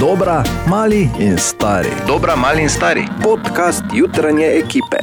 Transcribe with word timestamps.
Dobra, 0.00 0.42
mali 0.68 1.10
in 1.18 1.38
stari. 1.38 1.88
Dobra, 2.06 2.36
mali 2.36 2.62
in 2.62 2.68
stari. 2.68 3.02
Podcast 3.22 3.84
jutranje 3.94 4.46
ekipe. 4.46 4.96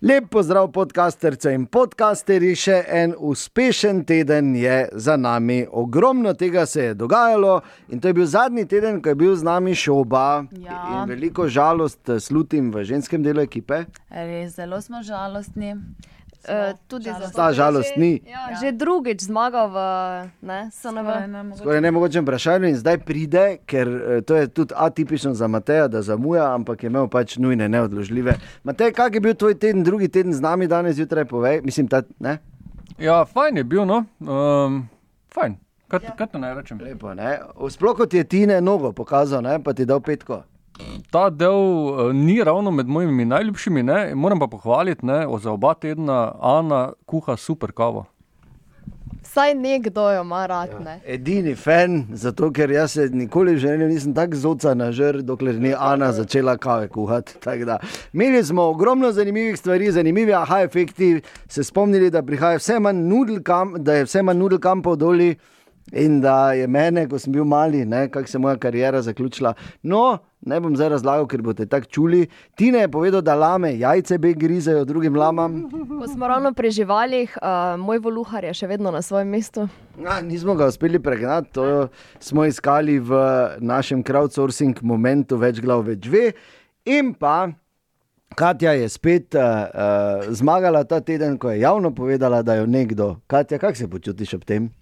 Lep 0.00 0.24
pozdrav, 0.30 0.70
podcasterce 0.72 1.52
in 1.52 1.66
podcasteri. 1.66 2.54
Še 2.56 2.78
en 2.88 3.12
uspešen 3.18 4.00
teden 4.08 4.54
je 4.56 4.88
za 4.92 5.16
nami. 5.16 5.66
Ogromno 5.72 6.32
tega 6.32 6.66
se 6.66 6.82
je 6.82 6.94
dogajalo 6.94 7.60
in 7.88 8.00
to 8.00 8.08
je 8.08 8.14
bil 8.14 8.26
zadnji 8.26 8.64
teden, 8.68 9.02
ko 9.02 9.08
je 9.08 9.14
bil 9.14 9.36
z 9.36 9.44
nami 9.44 9.74
šoba. 9.74 10.44
Ja. 10.64 10.80
In 10.92 11.08
veliko 11.08 11.48
žalost 11.48 12.08
eh, 12.08 12.20
slutim 12.20 12.72
v 12.72 12.84
ženskem 12.84 13.22
delu 13.22 13.44
ekipe. 13.44 13.84
Res, 14.08 14.56
zelo 14.56 14.80
smo 14.80 15.02
žalostni. 15.02 15.74
Eh, 16.48 16.74
tudi 16.88 17.04
žalostni. 17.04 17.26
zato, 17.26 17.36
Ta 17.36 17.52
žalost 17.52 17.92
že, 17.94 18.00
ni. 18.00 18.20
Ja, 18.28 18.52
že 18.60 18.72
drugič 18.72 19.24
zmagal 19.24 19.66
v 19.72 19.78
ne, 20.44 20.68
SNV. 20.68 21.08
Skoraj 21.56 21.80
ne 21.80 21.90
mogoče 21.90 22.20
vprašanje 22.20 22.68
in 22.68 22.76
zdaj 22.76 22.98
pride, 22.98 23.58
ker 23.64 23.88
eh, 23.88 24.20
to 24.20 24.36
je 24.36 24.48
tudi 24.48 24.74
atipično 24.76 25.34
za 25.34 25.48
Mateja, 25.48 25.88
da 25.88 26.02
zamuja, 26.02 26.52
ampak 26.54 26.82
je 26.82 26.92
imel 26.92 27.08
pač 27.08 27.36
nujne, 27.40 27.68
neodložljive. 27.68 28.36
Matej, 28.64 28.92
kak 28.92 29.14
je 29.14 29.20
bil 29.20 29.34
tvoj 29.34 29.56
teden, 29.56 29.84
drugi 29.84 30.08
teden 30.08 30.32
z 30.36 30.40
nami 30.40 30.68
danes 30.68 30.96
zjutraj, 30.96 31.24
povej, 31.24 31.60
mislim, 31.64 31.88
ta, 31.88 32.02
ne? 32.20 32.38
Ja, 32.98 33.24
fajn 33.24 33.56
je 33.56 33.64
bil, 33.64 33.88
no. 33.88 34.04
Um, 34.20 34.84
fajn. 35.32 35.56
Kaj, 35.88 36.00
ja. 36.04 36.12
kaj 36.16 36.26
to 36.26 36.38
naj 36.38 36.54
rečem? 36.54 36.80
Lepo, 36.80 37.14
ne? 37.14 37.38
Sploh 37.70 37.96
kot 37.96 38.14
je 38.14 38.24
Tine 38.24 38.60
nogo 38.60 38.92
pokazal, 38.92 39.42
ne? 39.42 39.62
pa 39.64 39.72
ti 39.72 39.84
dal 39.84 40.00
petko. 40.00 40.42
Ta 41.10 41.28
del 41.30 41.50
uh, 41.50 42.12
ni 42.12 42.40
ravno 42.44 42.70
med 42.70 42.86
mojimi 42.86 43.24
najljubšimi, 43.24 43.82
ne. 43.82 44.14
moram 44.14 44.38
pa 44.38 44.46
pohvaliti, 44.46 45.06
ne, 45.06 45.26
o, 45.26 45.38
za 45.38 45.52
oba 45.52 45.74
tedna 45.74 46.32
Ana 46.40 46.92
kuha 47.06 47.36
super 47.36 47.72
kavo. 47.72 48.04
Vsaj 49.22 49.54
nekdo 49.54 50.10
jo 50.10 50.22
ima 50.22 50.46
rad. 50.46 50.68
Ja. 50.86 50.98
Edini 51.06 51.54
fan, 51.54 52.04
zato 52.12 52.52
ker 52.52 52.70
jaz 52.70 52.92
se 52.92 53.08
nikoli 53.10 53.54
v 53.54 53.58
življenju 53.58 53.88
nisem 53.88 54.12
tako 54.14 54.36
zoca 54.36 54.74
na 54.74 54.92
žr, 54.92 55.22
dokler 55.26 55.56
ni 55.60 55.72
Ana 55.78 56.12
začela 56.12 56.56
kave 56.58 56.88
kuhati. 56.88 57.38
Imeli 58.12 58.44
smo 58.44 58.62
ogromno 58.62 59.12
zanimivih 59.12 59.58
stvari, 59.58 59.90
zanimivi 59.92 60.34
aha 60.34 60.60
efekti, 60.62 61.20
se 61.48 61.64
spomnili, 61.64 62.10
da 62.10 62.22
prihaja 62.22 62.60
vse 62.62 62.78
manj 62.78 63.02
nudel 63.08 63.42
kam, 63.42 63.74
da 63.78 63.94
je 63.94 64.04
vse 64.04 64.22
manj 64.22 64.38
nudel 64.38 64.58
kampov 64.58 64.96
doli. 64.96 65.34
In 65.92 66.20
da 66.20 66.52
je 66.52 66.66
mene, 66.66 67.04
ko 67.08 67.18
sem 67.18 67.32
bil 67.32 67.44
mali, 67.44 67.84
kako 68.10 68.28
se 68.28 68.36
je 68.36 68.40
moja 68.40 68.56
karijera 68.56 69.02
zaključila. 69.02 69.52
No, 69.82 70.18
ne 70.40 70.60
bom 70.60 70.76
zdaj 70.76 70.88
razlagal, 70.88 71.26
ker 71.28 71.42
boste 71.42 71.66
tako 71.66 71.86
čuli. 71.86 72.26
Tine 72.56 72.78
je 72.78 72.88
povedal, 72.88 73.20
da 73.20 73.34
lame 73.34 73.74
jajce 73.78 74.18
be 74.18 74.32
grizejo 74.32 74.84
drugim 74.84 75.16
lamam. 75.16 75.70
Ko 76.00 76.08
smo 76.08 76.28
ravno 76.28 76.52
pri 76.52 76.70
živalih, 76.70 77.36
uh, 77.42 77.80
moj 77.80 77.98
voluhar 77.98 78.44
je 78.44 78.54
še 78.54 78.66
vedno 78.66 78.90
na 78.90 79.02
svojem 79.02 79.28
mestu. 79.28 79.68
Ja, 80.00 80.20
nismo 80.20 80.54
ga 80.54 80.66
uspeli 80.72 80.98
pregnati, 80.98 81.52
to 81.52 81.88
smo 82.18 82.44
iskali 82.44 82.98
v 82.98 83.20
našem 83.60 84.02
crowdsourcing 84.02 84.80
momentu, 84.82 85.36
več 85.36 85.60
glav 85.60 85.84
več 85.84 86.08
ve. 86.08 86.32
In 86.84 87.12
pa 87.14 87.50
Katja 88.34 88.72
je 88.72 88.88
spet 88.88 89.36
uh, 89.36 89.42
uh, 89.42 90.32
zmagala 90.34 90.84
ta 90.84 91.00
teden, 91.00 91.36
ko 91.38 91.52
je 91.52 91.60
javno 91.60 91.92
povedala, 91.94 92.42
da 92.42 92.56
jo 92.56 92.66
nekdo. 92.66 93.16
Katja, 93.26 93.58
kako 93.58 93.78
se 93.78 93.90
počutiš 93.90 94.34
ob 94.40 94.48
tem? 94.48 94.72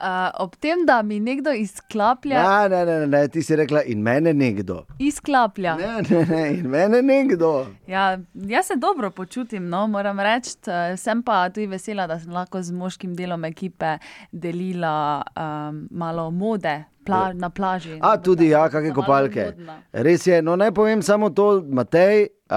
Uh, 0.00 0.30
ob 0.40 0.54
tem, 0.56 0.86
da 0.86 1.02
mi 1.02 1.20
nekdo 1.20 1.52
izklaplja, 1.52 2.38
Ja, 2.40 2.68
ne, 2.68 2.84
ne, 2.86 2.98
ne, 3.00 3.06
ne, 3.06 3.28
ti 3.28 3.42
si 3.42 3.56
rekla 3.56 3.82
in 3.84 4.02
mene 4.02 4.32
nekdo. 4.34 4.86
izklaplja. 4.98 5.76
Ne, 5.76 6.02
ne, 6.10 6.24
ne, 6.26 6.54
in 6.54 6.68
mene 6.68 7.02
nekdo. 7.02 7.66
Ja, 7.86 8.18
jaz 8.34 8.66
se 8.66 8.76
dobro 8.76 9.10
počutim, 9.10 9.68
no, 9.68 9.86
moram 9.86 10.20
reči. 10.20 10.56
Sem 10.96 11.22
pa 11.22 11.48
tudi 11.50 11.66
vesela, 11.66 12.06
da 12.06 12.16
sem 12.20 12.32
lahko 12.32 12.62
z 12.62 12.72
moškim 12.72 13.12
delom 13.16 13.44
ekipe 13.44 13.98
delila 14.32 15.22
um, 15.36 15.86
malo 15.90 16.30
mode 16.30 16.84
pla 17.04 17.32
na 17.32 17.50
plaži. 17.50 17.98
A 18.00 18.16
tudi 18.16 18.48
ja, 18.50 18.68
kakšne 18.68 18.92
kopalke. 18.94 19.46
Res 19.92 20.26
je, 20.26 20.42
no 20.42 20.56
naj 20.56 20.72
povem 20.72 21.02
samo 21.02 21.30
to, 21.30 21.60
Matej. 21.68 22.28
Uh, 22.50 22.56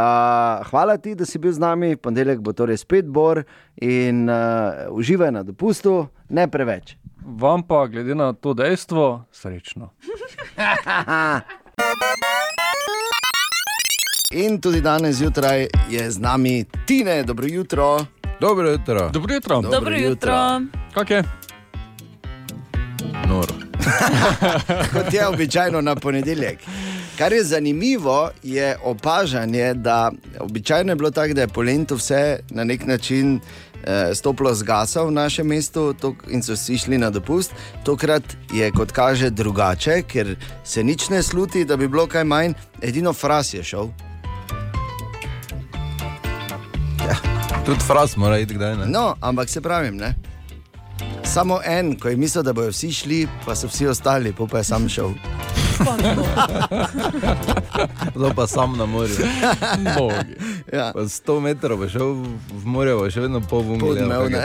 hvala 0.71 0.97
ti, 0.97 1.13
da 1.15 1.25
si 1.25 1.37
bil 1.39 1.51
z 1.53 1.61
nami, 1.61 1.95
ponedeljek 1.95 2.39
bo 2.41 2.53
torej 2.53 2.79
spet 2.81 3.05
bor 3.05 3.43
in 3.77 4.25
uh, 4.29 4.89
uživaj 4.91 5.31
na 5.31 5.43
dopustu, 5.43 6.07
ne 6.29 6.47
preveč. 6.47 6.95
Vam 7.25 7.63
pa, 7.63 7.87
glede 7.87 8.15
na 8.15 8.33
to 8.33 8.53
dejstvo, 8.53 9.25
srečno. 9.31 9.89
In 14.33 14.61
tudi 14.61 14.81
danes 14.81 15.15
zjutraj 15.15 15.67
je 15.89 16.11
z 16.11 16.19
nami 16.19 16.65
Tine, 16.85 17.23
dobro 17.23 17.47
jutro. 17.47 18.05
Dobro 18.41 18.69
jutro, 18.69 19.09
Dobro 19.09 19.33
jutro. 19.33 19.55
Dobro 19.61 19.71
Dobro 19.71 19.95
jutro. 19.95 20.09
jutro. 20.09 20.61
Kak 20.93 21.09
je? 21.09 21.23
noro. 23.27 23.53
Kot 24.93 25.13
je 25.13 25.27
običajno 25.27 25.81
na 25.81 25.95
ponedeljek. 25.95 26.59
Kar 27.17 27.33
je 27.33 27.43
zanimivo, 27.43 28.29
je 28.43 28.77
opažanje, 28.83 29.73
da 29.73 30.11
običajno 30.39 30.91
je 30.91 30.95
bilo 30.95 31.11
tako, 31.11 31.33
da 31.33 31.41
je 31.41 31.47
polento 31.47 31.95
vse 31.95 32.39
na 32.49 32.63
nek 32.63 32.85
način 32.85 33.39
eh, 33.83 34.15
stoplo 34.15 34.53
z 34.53 34.63
gasa 34.63 35.03
v 35.03 35.11
našem 35.11 35.47
mestu 35.47 35.93
tok, 35.93 36.23
in 36.27 36.43
so 36.43 36.53
vsi 36.53 36.77
šli 36.77 36.97
na 36.97 37.09
dopust. 37.09 37.53
Tokrat 37.83 38.23
je, 38.53 38.71
kot 38.71 38.91
kaže, 38.91 39.29
drugače, 39.29 40.01
ker 40.07 40.35
se 40.63 40.83
nič 40.83 41.09
ne 41.09 41.23
sluti, 41.23 41.65
da 41.65 41.77
bi 41.77 41.87
bilo 41.87 42.07
kaj 42.07 42.23
manj, 42.23 42.53
edino 42.81 43.13
fras 43.13 43.53
je 43.53 43.63
šel. 43.63 43.89
Tudi 47.65 47.79
fras 47.87 48.17
mora 48.17 48.37
iti 48.39 48.53
kdaj. 48.53 48.75
Ne? 48.75 48.85
No, 48.85 49.15
ampak 49.21 49.49
se 49.49 49.61
pravim, 49.61 49.97
ne. 49.97 50.15
Samo 51.23 51.59
en, 51.65 51.95
ko 51.99 52.09
je 52.09 52.17
mislil, 52.17 52.43
da 52.43 52.53
bodo 52.53 52.69
vsi 52.69 52.91
šli, 52.91 53.27
pa 53.45 53.55
so 53.55 53.67
vsi 53.67 53.87
ostali, 53.87 54.33
pa, 54.33 54.45
pa 54.51 54.57
je 54.57 54.63
sam 54.63 54.89
šel. 54.89 55.13
Zdaj 58.15 58.33
pa 58.35 58.47
sam 58.47 58.77
na 58.77 58.85
morju. 58.85 59.15
Bogi. 59.97 60.35
Ja. 60.73 60.89
Pa 60.89 61.05
100 61.05 61.37
metrov 61.37 61.77
bo 61.77 61.85
šel 61.85 62.17
v 62.49 62.65
morje, 62.65 62.97
bo 62.97 63.05
še 63.05 63.21
vedno 63.21 63.37
pol 63.45 63.61
ne. 63.77 64.41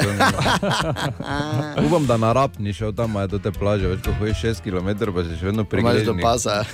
Upam, 1.89 2.05
da 2.05 2.21
na 2.21 2.37
rap 2.37 2.61
ni 2.61 2.77
šel 2.77 2.93
tam, 2.93 3.17
je 3.17 3.33
do 3.33 3.41
te 3.41 3.49
plaže, 3.49 3.89
več 3.89 4.05
ko 4.05 4.13
hojiš 4.21 4.61
6 4.61 4.69
km, 4.69 5.09
pa 5.09 5.25
si 5.25 5.41
še 5.41 5.49
vedno 5.49 5.65
Imaš 5.65 6.05
do 6.05 6.15
pasa. 6.21 6.69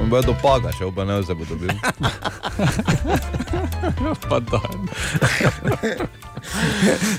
On 0.00 0.08
bo 0.10 0.22
do 0.22 0.34
paga 0.42 0.72
šel, 0.72 0.92
pa 0.92 1.04
ne 1.04 1.20
bo 1.34 1.44
dobil. 1.44 1.70
Pa 4.28 4.40
da. 4.40 4.60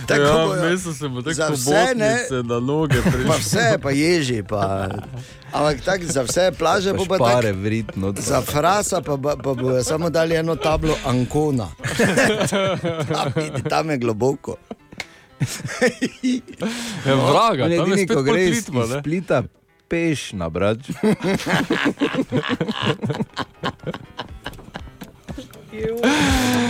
Tako 0.08 0.22
ja, 0.22 0.46
bojo. 0.46 0.78
Se 0.78 1.08
bo 1.08 1.22
tako 1.22 1.54
vse, 1.54 1.94
ne. 1.96 2.18
na 2.44 2.60
noge 2.60 3.02
Pa 3.04 3.12
prišlo. 3.12 3.36
vse, 3.38 3.78
pa 3.84 3.92
ježi, 3.92 4.44
pa. 4.44 4.88
Ampak 5.52 5.82
tako 5.82 6.04
za 6.06 6.22
vse 6.22 6.52
plaže 6.60 6.94
bo 6.94 7.06
pa 7.06 7.18
Pare 7.18 7.48
tako. 7.48 7.60
vritno. 7.60 8.14
Za 8.18 8.42
frasa 8.42 9.02
pa, 9.02 9.18
pa, 9.18 9.36
pa 9.36 9.54
bojo 9.54 9.84
samo 9.84 10.10
dali 10.10 10.36
eno 10.36 10.56
tablo 10.56 10.96
Ancona. 11.06 11.68
tam, 13.70 13.90
je 13.90 13.98
globoko. 13.98 14.56
Ja, 17.06 17.16
vraga, 17.16 17.64
On 17.64 17.72
je 17.72 17.78
tam 17.78 17.88
je 17.88 17.94
edini, 17.94 18.06
spet 18.06 18.16
ko 18.16 18.24
gre 18.24 18.44
iz 18.44 18.50
potritmo, 18.50 18.84
iz 18.84 18.90
ne. 18.90 19.00
Splita 19.00 19.44
peš 19.88 20.34
na 20.34 20.50
brač. 20.50 20.90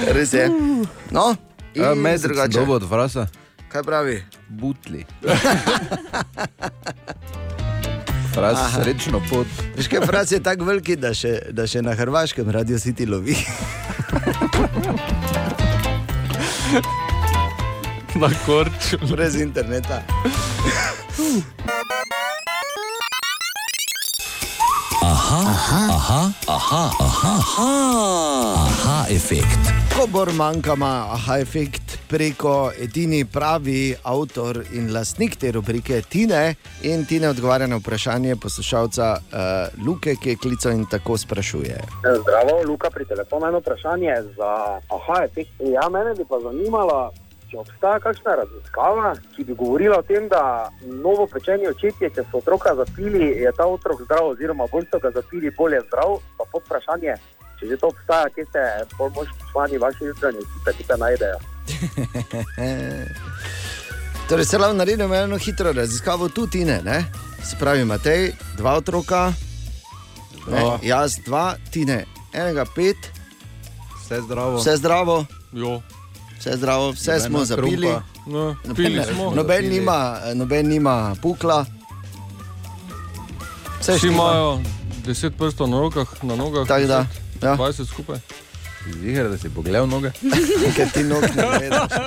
Res 0.07 0.33
je. 0.33 0.49
No, 1.11 1.35
Ja, 1.75 1.93
in 1.93 1.99
Mesec 1.99 2.21
drugače. 2.23 2.59
dobo 2.59 2.73
od 2.73 2.89
frasa. 2.89 3.27
Kaj 3.69 3.83
pravi? 3.83 4.23
Butli. 4.49 5.05
Fras, 8.33 8.57
srečno 8.73 9.21
pot. 9.29 9.47
Veš, 9.75 9.87
kaj 9.87 10.01
fras 10.01 10.31
je 10.31 10.39
tako 10.39 10.65
veliki, 10.65 10.95
da 10.95 11.13
še, 11.13 11.39
da 11.51 11.67
še 11.67 11.81
na 11.81 11.93
Hrvaškem 11.93 12.49
radio 12.49 12.77
City 12.77 13.05
lovi. 13.05 13.37
Na 18.15 18.29
korču. 18.45 18.97
Brez 19.07 19.35
interneta. 19.35 20.01
Aha, 25.27 26.31
efekt. 29.11 29.59
Ko 29.91 30.07
bolj 30.07 30.31
manjka, 30.33 30.73
ima 30.73 31.07
aha 31.11 31.39
efekt 31.43 31.97
preko 32.07 32.71
edini 32.79 33.25
pravi 33.25 33.95
avtor 34.03 34.61
in 34.71 34.93
lastnik 34.93 35.35
te 35.35 35.51
rubrike 35.51 36.01
Tine. 36.01 36.55
In 36.83 37.05
Tine 37.05 37.29
odgovarja 37.29 37.67
na 37.67 37.75
vprašanje 37.75 38.35
poslušalca 38.35 39.17
uh, 39.17 39.19
Luke, 39.87 40.15
ki 40.15 40.29
je 40.29 40.35
klical 40.35 40.71
in 40.71 40.85
tako 40.87 41.17
sprašuje. 41.17 41.77
Zdravo, 42.21 42.63
Luka, 42.67 42.89
pri 42.89 43.05
telefonu 43.05 43.47
eno 43.47 43.59
vprašanje 43.59 44.13
za 44.37 44.79
aha, 44.95 45.23
efekt. 45.25 45.51
Ja, 45.59 45.89
mene 45.89 46.15
bi 46.15 46.23
pa 46.29 46.39
zanimalo, 46.39 47.11
če 47.47 47.57
obstaja 47.57 47.99
kakšna 47.99 48.35
raziskava, 48.35 49.15
ki 49.35 49.43
bi 49.43 49.53
govorila 49.53 49.97
o 49.97 50.01
tem, 50.01 50.27
da 50.27 50.69
novo 50.81 51.27
pečeni 51.27 51.67
očetje, 51.67 52.09
če 52.09 52.23
so 52.23 52.37
otroka 52.37 52.75
zapili, 52.75 53.37
je 53.37 53.51
ta 53.51 53.65
otrok 53.65 54.01
zdrav, 54.03 54.27
oziroma 54.27 54.67
bolj 54.67 54.85
so 54.91 54.99
ga 54.99 55.11
zapili, 55.11 55.51
bolj 55.51 55.73
je 55.73 55.81
zdrav. 55.81 56.19
Pa 56.37 56.43
pod 56.51 56.63
vprašanje, 56.63 57.15
če 57.59 57.67
že 57.67 57.77
to 57.77 57.87
obstaja, 57.87 58.29
kje 58.29 58.45
se 58.45 58.85
pomočni 58.97 59.37
člani 59.51 59.77
vaše 59.77 60.05
jutranje 60.05 60.39
ekipe 60.39 60.73
tukaj 60.73 60.97
najdejo. 60.97 61.37
Torej, 64.27 64.45
se 64.45 64.57
lahko 64.57 64.73
naredimo 64.73 65.15
eno 65.15 65.37
hitro 65.37 65.71
raziskavo 65.71 66.29
tudi, 66.29 66.65
ne? 66.65 66.81
ne? 66.83 67.05
se 67.43 67.55
pravi, 67.55 67.85
Matej, 67.85 68.31
dva 68.57 68.73
otroka, 68.73 69.33
ne, 70.47 70.57
Ja. 70.57 70.79
jaz 70.83 71.19
dva, 71.19 71.55
ti 71.71 71.85
ne, 71.85 72.05
enega 72.33 72.65
pet, 72.67 72.97
Vse 73.97 74.21
zdravo. 74.21 74.57
vse 74.57 74.77
zdravo, 74.77 75.25
Jo. 75.53 75.81
Vse 76.39 76.51
zdravo, 76.53 76.91
vse 76.91 77.11
Nobena 77.11 77.27
smo 77.27 77.45
zapili. 77.45 77.87
No, 78.25 78.55
Noben, 78.65 78.75
pili 78.75 79.03
smo. 79.05 79.31
noben, 79.31 79.69
nima, 79.69 79.99
noben 80.33 80.67
nima 80.67 81.15
pukla. 81.21 81.65
Vse 83.79 83.91
Vsi 83.91 83.99
štima. 83.99 84.13
imajo 84.13 84.59
10 85.05 85.29
prstov 85.31 85.69
na 85.69 85.79
rokah, 85.79 86.23
na 86.23 86.35
nogah. 86.35 86.67
Tako 86.67 86.85
da, 86.85 87.05
10, 87.41 87.45
ja. 87.45 87.57
20 87.57 87.85
skupaj. 87.85 88.17
Ziger, 88.93 89.29
da 89.29 89.37
si 89.37 89.49
pogledal 89.49 89.87
noge. 89.87 90.11
Ker 90.75 90.89
ti 90.89 91.03
nog 91.03 91.23
ne 91.25 91.43
gledaš. 91.49 91.91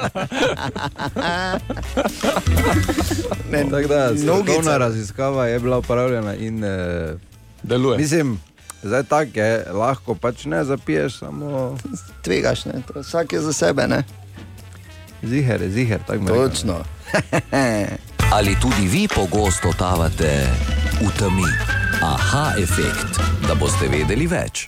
Ne, 3.50 3.64
Tako 3.64 3.88
da, 3.88 4.16
strokovna 4.16 4.76
raziskava 4.76 5.46
je 5.46 5.60
bila 5.60 5.78
upravljena 5.78 6.34
in 6.34 6.64
eh, 6.64 7.14
Deluje. 7.62 7.98
mislim, 7.98 8.40
zdaj 8.82 9.02
tako 9.04 9.30
je, 9.36 9.64
lahko 9.72 10.14
pač 10.14 10.44
ne 10.44 10.64
zapiješ, 10.64 11.18
samo 11.18 11.78
Tvegaš, 12.22 12.64
ne? 12.64 12.72
To 12.84 13.00
vsak 13.00 13.32
je 13.32 13.40
za 13.40 13.52
sebe, 13.52 13.86
ne? 13.86 14.04
Ziger, 15.22 15.62
je 15.62 15.70
ziger. 15.70 16.00
tako 16.06 16.20
rekel. 16.20 16.48
Točno. 16.48 16.84
Ali 18.36 18.56
tudi 18.60 18.86
vi 18.88 19.08
pogosto 19.08 19.72
totavate 19.72 20.46
v 21.00 21.18
temi? 21.18 21.50
Aha, 22.02 22.52
efekt, 22.58 23.20
da 23.48 23.54
boste 23.54 23.88
vedeli 23.88 24.26
več. 24.26 24.64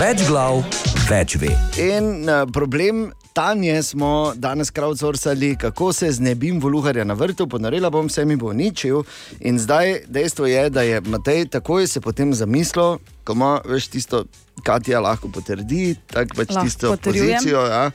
Več 0.00 0.24
glav, 0.26 0.64
več 1.10 1.36
ve. 1.38 1.52
In 1.78 2.24
uh, 2.26 2.42
problem 2.52 3.12
Tanje 3.32 3.82
smo 3.82 4.32
danes 4.36 4.72
crowdsourcali, 4.72 5.56
kako 5.56 5.92
se 5.92 6.12
znebim 6.12 6.60
voluharja 6.60 7.04
na 7.04 7.14
vrtu, 7.14 7.46
ponorila 7.48 7.90
bom 7.90 8.08
se 8.08 8.24
mi 8.24 8.36
bo 8.36 8.46
uničil. 8.50 9.02
In 9.40 9.58
zdaj 9.58 10.00
dejstvo 10.08 10.46
je, 10.46 10.70
da 10.70 10.82
je 10.82 11.00
Matej 11.00 11.48
takoj 11.48 11.86
se 11.86 12.00
potem 12.00 12.34
zamislil, 12.34 12.98
ko 13.24 13.32
ima 13.32 13.60
več 13.64 13.88
tisto, 13.88 14.24
Katja 14.62 15.00
lahko 15.00 15.28
potrdi, 15.28 15.96
tako 16.06 16.36
pač 16.36 16.50
Lahko 16.50 16.64
tisto 16.64 16.90
potrjujem. 16.90 17.36
pozicijo. 17.36 17.60
Ja. 17.66 17.90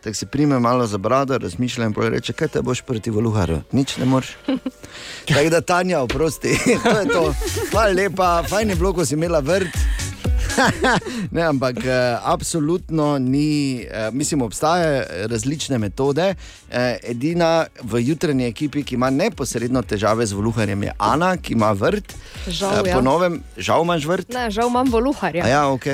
Tako 0.00 0.14
se 0.14 0.26
prime 0.26 0.58
malo 0.60 0.86
za 0.86 0.98
brado, 0.98 1.38
razmišlja 1.38 1.84
in 1.84 1.92
poje 1.92 2.10
reče, 2.10 2.32
kaj 2.32 2.48
te 2.48 2.62
boš 2.62 2.80
proti 2.86 3.10
voluharju, 3.10 3.60
nič 3.72 3.96
ne 3.96 4.06
moreš. 4.06 4.36
Tako 5.28 5.50
da 5.50 5.60
Tanja, 5.60 6.00
oprosti, 6.00 6.54
to 6.84 6.98
je 6.98 7.08
to. 7.08 7.34
Hvala 7.70 7.92
lepa, 7.92 8.42
fajn 8.48 8.70
je 8.70 8.76
bilo, 8.76 8.92
ko 8.92 9.04
si 9.04 9.14
imela 9.14 9.40
vrt. 9.40 9.74
ne, 11.36 11.42
ampak 11.42 11.76
uh, 11.76 11.92
absolutno 12.24 13.18
ni, 13.18 13.84
uh, 13.84 14.14
mislim, 14.14 14.42
obstajajo 14.42 15.26
različne 15.26 15.78
metode. 15.78 16.34
Uh, 16.34 16.76
edina 17.02 17.66
v 17.82 18.00
jutranji 18.06 18.46
ekipi, 18.46 18.84
ki 18.84 18.94
ima 18.94 19.10
neposredno 19.10 19.82
težave 19.82 20.26
z 20.26 20.32
voluharjem, 20.32 20.82
je 20.82 20.92
Ana, 20.98 21.36
ki 21.36 21.52
ima 21.52 21.72
vrt. 21.72 22.14
Žal, 22.46 22.86
ja. 22.86 22.94
po 22.94 23.02
novem, 23.04 23.42
žal 23.56 23.84
imaš 23.84 24.06
vrt. 24.06 24.32
Ne, 24.34 24.50
žal 24.50 24.68
imam 24.68 24.90
voluharja. 24.90 25.44
A 25.44 25.48
Ja, 25.48 25.68
ok. 25.68 25.86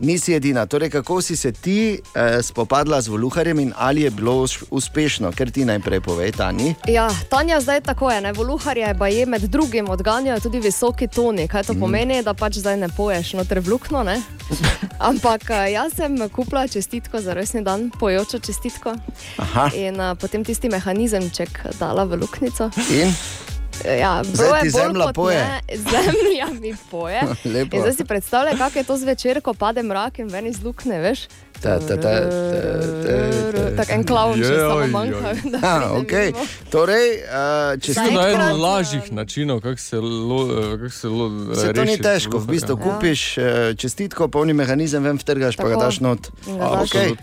Nisi 0.00 0.34
edina. 0.34 0.66
Torej, 0.66 0.90
kako 0.90 1.22
si 1.22 1.36
se 1.36 1.52
ti 1.52 2.00
eh, 2.14 2.42
spopadla 2.42 3.00
z 3.00 3.08
voluharjem 3.08 3.58
in 3.58 3.72
ali 3.76 4.02
je 4.02 4.10
bilo 4.10 4.32
us- 4.32 4.64
uspešno, 4.70 5.32
ker 5.32 5.50
ti 5.50 5.64
najprej 5.64 6.00
povej, 6.00 6.32
Tani. 6.32 6.74
Ja, 6.88 7.10
Tanja 7.30 7.60
zdaj 7.60 7.80
tako 7.80 8.10
je, 8.10 8.20
ne, 8.20 8.32
voluharje 8.32 8.94
pa 8.98 9.08
je 9.08 9.26
med 9.26 9.42
drugim 9.42 9.88
odganjajo 9.88 10.40
tudi 10.40 10.60
visoki 10.60 11.08
toni. 11.08 11.48
Kaj 11.48 11.62
to 11.62 11.74
mm. 11.74 11.80
pomeni, 11.80 12.22
da 12.22 12.34
pač 12.34 12.58
zdaj 12.58 12.76
ne 12.76 12.88
poješ 12.88 13.32
noter 13.32 13.60
v 13.60 13.68
luknjo? 13.68 14.04
Ampak 15.10 15.50
eh, 15.50 15.72
jaz 15.72 15.94
sem 15.96 16.28
kupila 16.28 16.68
čestitko 16.68 17.20
za 17.20 17.34
rojstni 17.34 17.62
dan, 17.62 17.90
pojočo 18.00 18.38
čestitko. 18.38 18.94
Aha. 19.36 19.70
In 19.74 20.00
uh, 20.00 20.12
potem 20.18 20.44
tisti 20.44 20.68
mehanizemček 20.68 21.78
dala 21.80 22.04
v 22.04 22.20
luknjico. 22.20 22.70
In 22.90 23.12
Ja, 23.84 24.24
Zdaj 24.24 24.60
ti 24.62 24.70
zemlja 24.70 25.12
poje. 25.14 25.36
Ne, 25.36 25.60
zemlja 25.92 26.60
mi 26.60 26.76
poje. 26.90 27.20
Zdaj 27.80 27.92
si 27.92 28.04
predstavljaj, 28.04 28.56
kako 28.56 28.78
je 28.78 28.84
to 28.84 28.96
zvečer, 28.96 29.40
ko 29.40 29.54
pade 29.54 29.82
mrak 29.82 30.18
in 30.18 30.28
ven 30.28 30.46
iz 30.46 30.62
luknje, 30.64 30.98
veš? 31.00 31.28
Ta, 31.60 31.78
ta, 31.80 31.96
ta, 31.96 31.96
ta, 31.96 32.20
ta, 33.02 33.52
ta. 33.52 33.76
Tako 33.76 33.92
en 33.92 34.04
klavn, 34.06 34.40
Joj, 34.40 34.56
samo 34.58 34.86
manjka. 34.86 35.34
okay. 36.00 36.32
Torej, 36.70 37.06
uh, 37.24 37.80
če 37.80 37.94
To 37.94 38.04
si 38.04 38.12
eden 38.12 38.40
eh, 38.40 38.52
lažjih 38.52 39.12
načinov, 39.12 39.60
kako 39.64 39.80
se, 39.80 39.96
lo, 39.96 40.40
eh, 40.44 40.76
kako 40.76 40.90
se, 40.90 41.08
lo, 41.08 41.54
Se 41.54 41.72
to 41.72 41.84
ni 41.84 41.96
težko, 41.98 42.38
v 42.38 42.46
bistvu 42.46 42.76
Ja. 42.76 42.82
kupiš 42.84 43.38
eh, 43.38 43.74
čestitko, 43.76 44.28
polni 44.28 44.52
mehanizem, 44.52 45.04
vem, 45.04 45.16
vtrgaš, 45.16 45.56
pa 45.56 45.68
ga 45.68 45.74
Tako. 45.74 45.84
daš 45.84 46.00
not. 46.00 46.28
Daš. 46.46 46.90
Okay. 46.92 47.16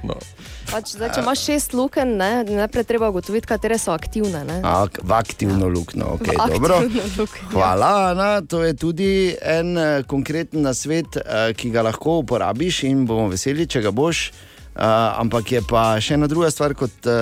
Pač, 0.65 0.91
zdaj, 0.91 1.09
če 1.09 1.21
imaš 1.21 1.41
šest 1.41 1.73
luken, 1.73 2.15
ne, 2.17 2.29
najprej 2.43 2.83
treba 2.83 3.09
ugotoviti, 3.09 3.45
katere 3.45 3.77
so 3.77 3.91
aktivne. 3.91 4.43
Ne? 4.43 4.61
A, 4.63 4.87
k- 4.87 5.03
v 5.03 5.11
aktivno 5.13 5.67
luknjo, 5.67 6.15
okay, 6.15 6.33
V 6.33 6.49
dobro. 6.49 6.75
aktivno 6.77 7.03
luknjo. 7.17 7.49
Hvala, 7.51 7.91
Ana. 8.09 8.41
To 8.43 8.63
je 8.63 8.73
tudi 8.75 9.11
en 9.39 9.77
eh, 9.77 10.03
konkreten 10.03 10.61
nasvet, 10.61 11.17
eh, 11.17 11.53
ki 11.53 11.69
ga 11.69 11.83
lahko 11.83 12.17
uporabiš 12.19 12.83
in 12.83 13.05
bomo 13.05 13.27
veseli, 13.29 13.65
če 13.65 13.81
ga 13.81 13.91
boš. 13.91 14.31
Uh, 14.73 14.81
ampak 15.19 15.51
je 15.51 15.59
pa 15.61 16.01
še 16.01 16.15
ena 16.15 16.25
druga 16.25 16.47
stvar, 16.49 16.73
kot 16.73 17.05
uh, 17.05 17.13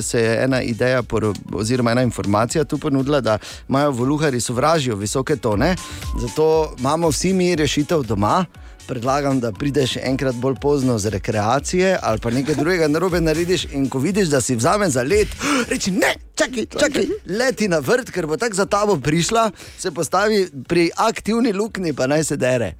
se 0.00 0.20
je 0.20 0.34
ena 0.38 0.60
ideja, 0.62 1.02
poro- 1.02 1.32
oziroma 1.52 1.90
ena 1.90 2.02
informacija 2.02 2.62
tu 2.64 2.78
ponudila, 2.78 3.18
da 3.20 3.34
imajo 3.66 3.90
voluhari 3.90 4.38
sovražijo 4.40 4.94
visoke 4.94 5.34
tone. 5.36 5.72
Zato 6.16 6.46
imamo 6.78 7.10
vsi 7.10 7.32
mi 7.32 7.50
rešitev 7.56 8.04
doma. 8.04 8.44
Predlagam, 8.86 9.40
da 9.40 9.52
prideš 9.52 9.96
enkrat 9.96 10.34
bolj 10.34 10.54
pozno 10.60 10.98
z 10.98 11.10
rekreacije 11.10 11.98
ali 12.02 12.18
pa 12.18 12.30
nekaj 12.30 12.54
drugega 12.54 12.88
narobe 12.88 13.20
narediš. 13.20 13.64
In 13.72 13.88
ko 13.88 13.98
vidiš, 13.98 14.28
da 14.28 14.40
si 14.40 14.56
vzame 14.56 14.90
za 14.90 15.02
let, 15.02 15.28
reči 15.68 15.90
ne, 15.90 16.14
čakaj, 16.34 16.66
čakaj, 16.80 17.06
leti 17.26 17.68
na 17.68 17.78
vrt, 17.78 18.10
ker 18.10 18.26
bo 18.26 18.36
tako 18.36 18.54
za 18.54 18.66
tabo 18.66 18.96
prišla, 18.96 19.50
se 19.78 19.90
postavi 19.90 20.48
pri 20.68 20.90
aktivni 20.96 21.52
luknji, 21.52 21.92
pa 21.92 22.06
naj 22.06 22.24
se 22.24 22.36
dere. 22.36 22.74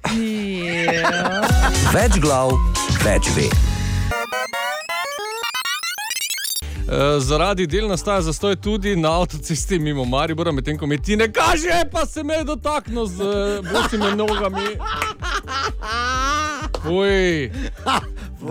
Več 1.93 2.19
glav, 2.21 2.57
več 3.05 3.29
ve. 3.35 3.70
Zaradi 7.19 7.67
del 7.67 7.87
nastaja 7.87 8.21
zastoj 8.21 8.55
tudi 8.55 8.95
na 8.95 9.19
avtocesti 9.21 9.79
mimo 9.79 10.05
Maribora, 10.05 10.51
medtem 10.51 10.77
ko 10.77 10.87
mi 10.87 11.01
ti 11.01 11.15
ne 11.15 11.31
kaže, 11.31 11.85
pa 11.91 12.05
se 12.05 12.23
me 12.23 12.33
je 12.33 12.43
dotaknil 12.43 13.05
z 13.05 13.21
eh, 13.21 13.61
bosimi 13.73 14.15
nogami. 14.15 14.67
Uj, 16.89 17.51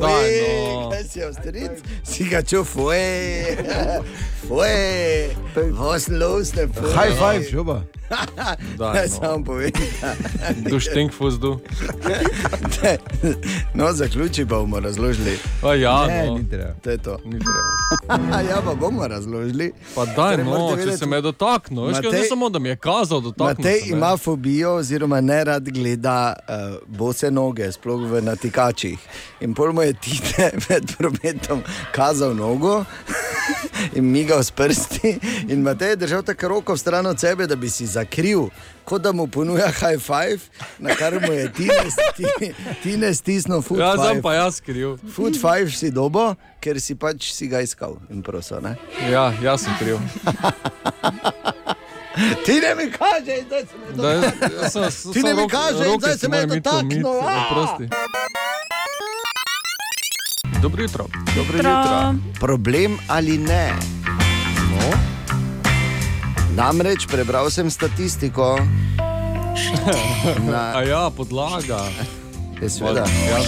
Daj, 0.01 0.31
no. 0.73 0.91
kaj 0.91 1.05
si 1.05 1.25
avstrijc, 1.25 1.71
si 2.05 2.25
ga 2.25 2.43
čuv, 2.43 2.65
fuj, 2.65 2.97
fuj, 4.49 4.69
oslovste, 5.79 6.69
fuj. 6.69 6.93
High 6.95 7.19
five, 7.19 7.51
šuba. 7.51 7.83
daj, 8.79 8.95
Naj 8.95 9.03
no. 9.03 9.09
samo 9.11 9.45
povem. 9.45 9.71
du 10.61 10.81
stinkfuzdu. 10.81 11.61
No, 13.75 13.93
zaključi 13.93 14.45
pa 14.45 14.55
bomo 14.55 14.81
razložili. 14.81 15.39
A 15.63 15.75
ja, 15.75 16.07
Ne, 16.07 16.27
no. 16.27 16.35
ni 16.35 16.49
treba. 16.51 16.73
To 16.75 16.91
je 16.91 16.99
to. 16.99 17.19
Ni 17.25 17.39
treba. 17.39 18.41
ja, 18.51 18.63
pa 18.65 18.75
bomo 18.75 19.09
razložili. 19.09 19.73
Pa 19.95 20.05
daj, 20.07 20.15
Torej, 20.15 20.45
no, 20.45 20.77
če 20.79 20.97
se 20.97 21.07
me 21.07 21.17
je 21.17 21.23
dotaknil. 21.23 21.85
Veš, 21.85 21.93
kaj, 21.95 22.03
Matej- 22.03 22.13
ne 22.13 22.25
samo, 22.25 22.49
da 22.49 22.59
mi 22.59 22.69
je 22.69 22.77
kazal 22.77 23.21
dotakniti. 23.21 23.63
Matej 23.63 23.81
ima 23.87 24.17
fobijo, 24.17 24.75
oziroma 24.75 25.21
ne 25.21 25.45
rad 25.45 25.65
gleda 25.65 26.33
uh, 26.39 26.55
bose 26.89 27.31
noge, 27.31 27.73
sploh 27.73 28.01
v 28.03 28.23
natikačih. 28.23 28.99
In 29.41 29.55
pol 29.55 29.73
mu 29.73 29.83
je 29.83 29.93
tite 29.95 30.51
med 30.61 30.93
prometom 30.99 31.63
kazal 31.93 32.35
nogo 32.35 32.85
in 33.95 34.05
migal 34.07 34.41
s 34.41 34.51
prsti. 34.51 35.19
In 35.49 35.63
Matej 35.63 35.89
je 35.89 35.97
držal 35.99 36.23
tako 36.23 36.49
roko 36.49 36.75
v 36.75 36.79
stran 36.79 37.07
od 37.07 37.21
sebe, 37.21 37.47
da 37.47 37.57
bi 37.57 37.69
si 37.69 37.87
zakril, 38.01 38.49
kot 38.85 39.03
da 39.03 39.13
mu 39.13 39.27
ponuja 39.27 39.69
high 39.71 39.99
five, 39.99 40.41
na 40.79 40.95
kar 40.95 41.13
mu 41.17 41.33
je 41.33 41.53
tine, 41.53 41.85
sti- 41.87 42.53
tine 42.83 43.15
stisnil 43.15 43.63
food 43.63 43.79
Ja, 43.79 43.93
sem 43.95 44.03
five. 44.09 44.23
pa 44.23 44.35
jaz 44.35 44.61
kriv. 44.61 44.97
Food 45.07 45.37
five 45.37 45.71
si 45.71 45.91
dobo, 45.91 46.33
ker 46.59 46.81
si 46.81 46.95
pač 46.95 47.31
si 47.31 47.47
ga 47.47 47.61
iskal 47.61 47.97
in 48.09 48.23
prosil. 48.23 48.61
ne. 48.61 48.77
Ja, 49.07 49.33
jaz 49.39 49.61
sem 49.63 49.75
kriv. 49.77 49.99
Ti 52.45 52.53
ne 52.55 52.75
mi 52.75 52.91
kaže, 52.91 53.37
da 53.49 53.59
se 54.69 54.81
mi 54.81 54.87
s- 54.87 55.13
Ti 55.13 55.23
ne 55.23 55.35
mi 55.35 55.49
kaže 55.49 55.85
zdaj 55.97 56.13
si 56.13 56.19
se 56.19 56.27
iti 56.27 56.61
dotaknil. 56.61 57.03
Dobro 60.63 60.83
jutro. 60.83 61.07
Dobro 61.37 61.57
Jutro. 61.57 61.71
jutro. 61.71 62.15
Problem 62.37 62.99
ali 63.09 63.39
ne? 63.39 63.73
Namreč 66.61 67.09
prebral 67.09 67.49
sem 67.49 67.71
statistiko. 67.73 68.61
Na, 70.45 70.77
A 70.77 70.85
ja, 70.85 71.09
podlaga. 71.09 71.89
je 72.61 72.69
seveda. 72.69 73.09
Ja, 73.09 73.41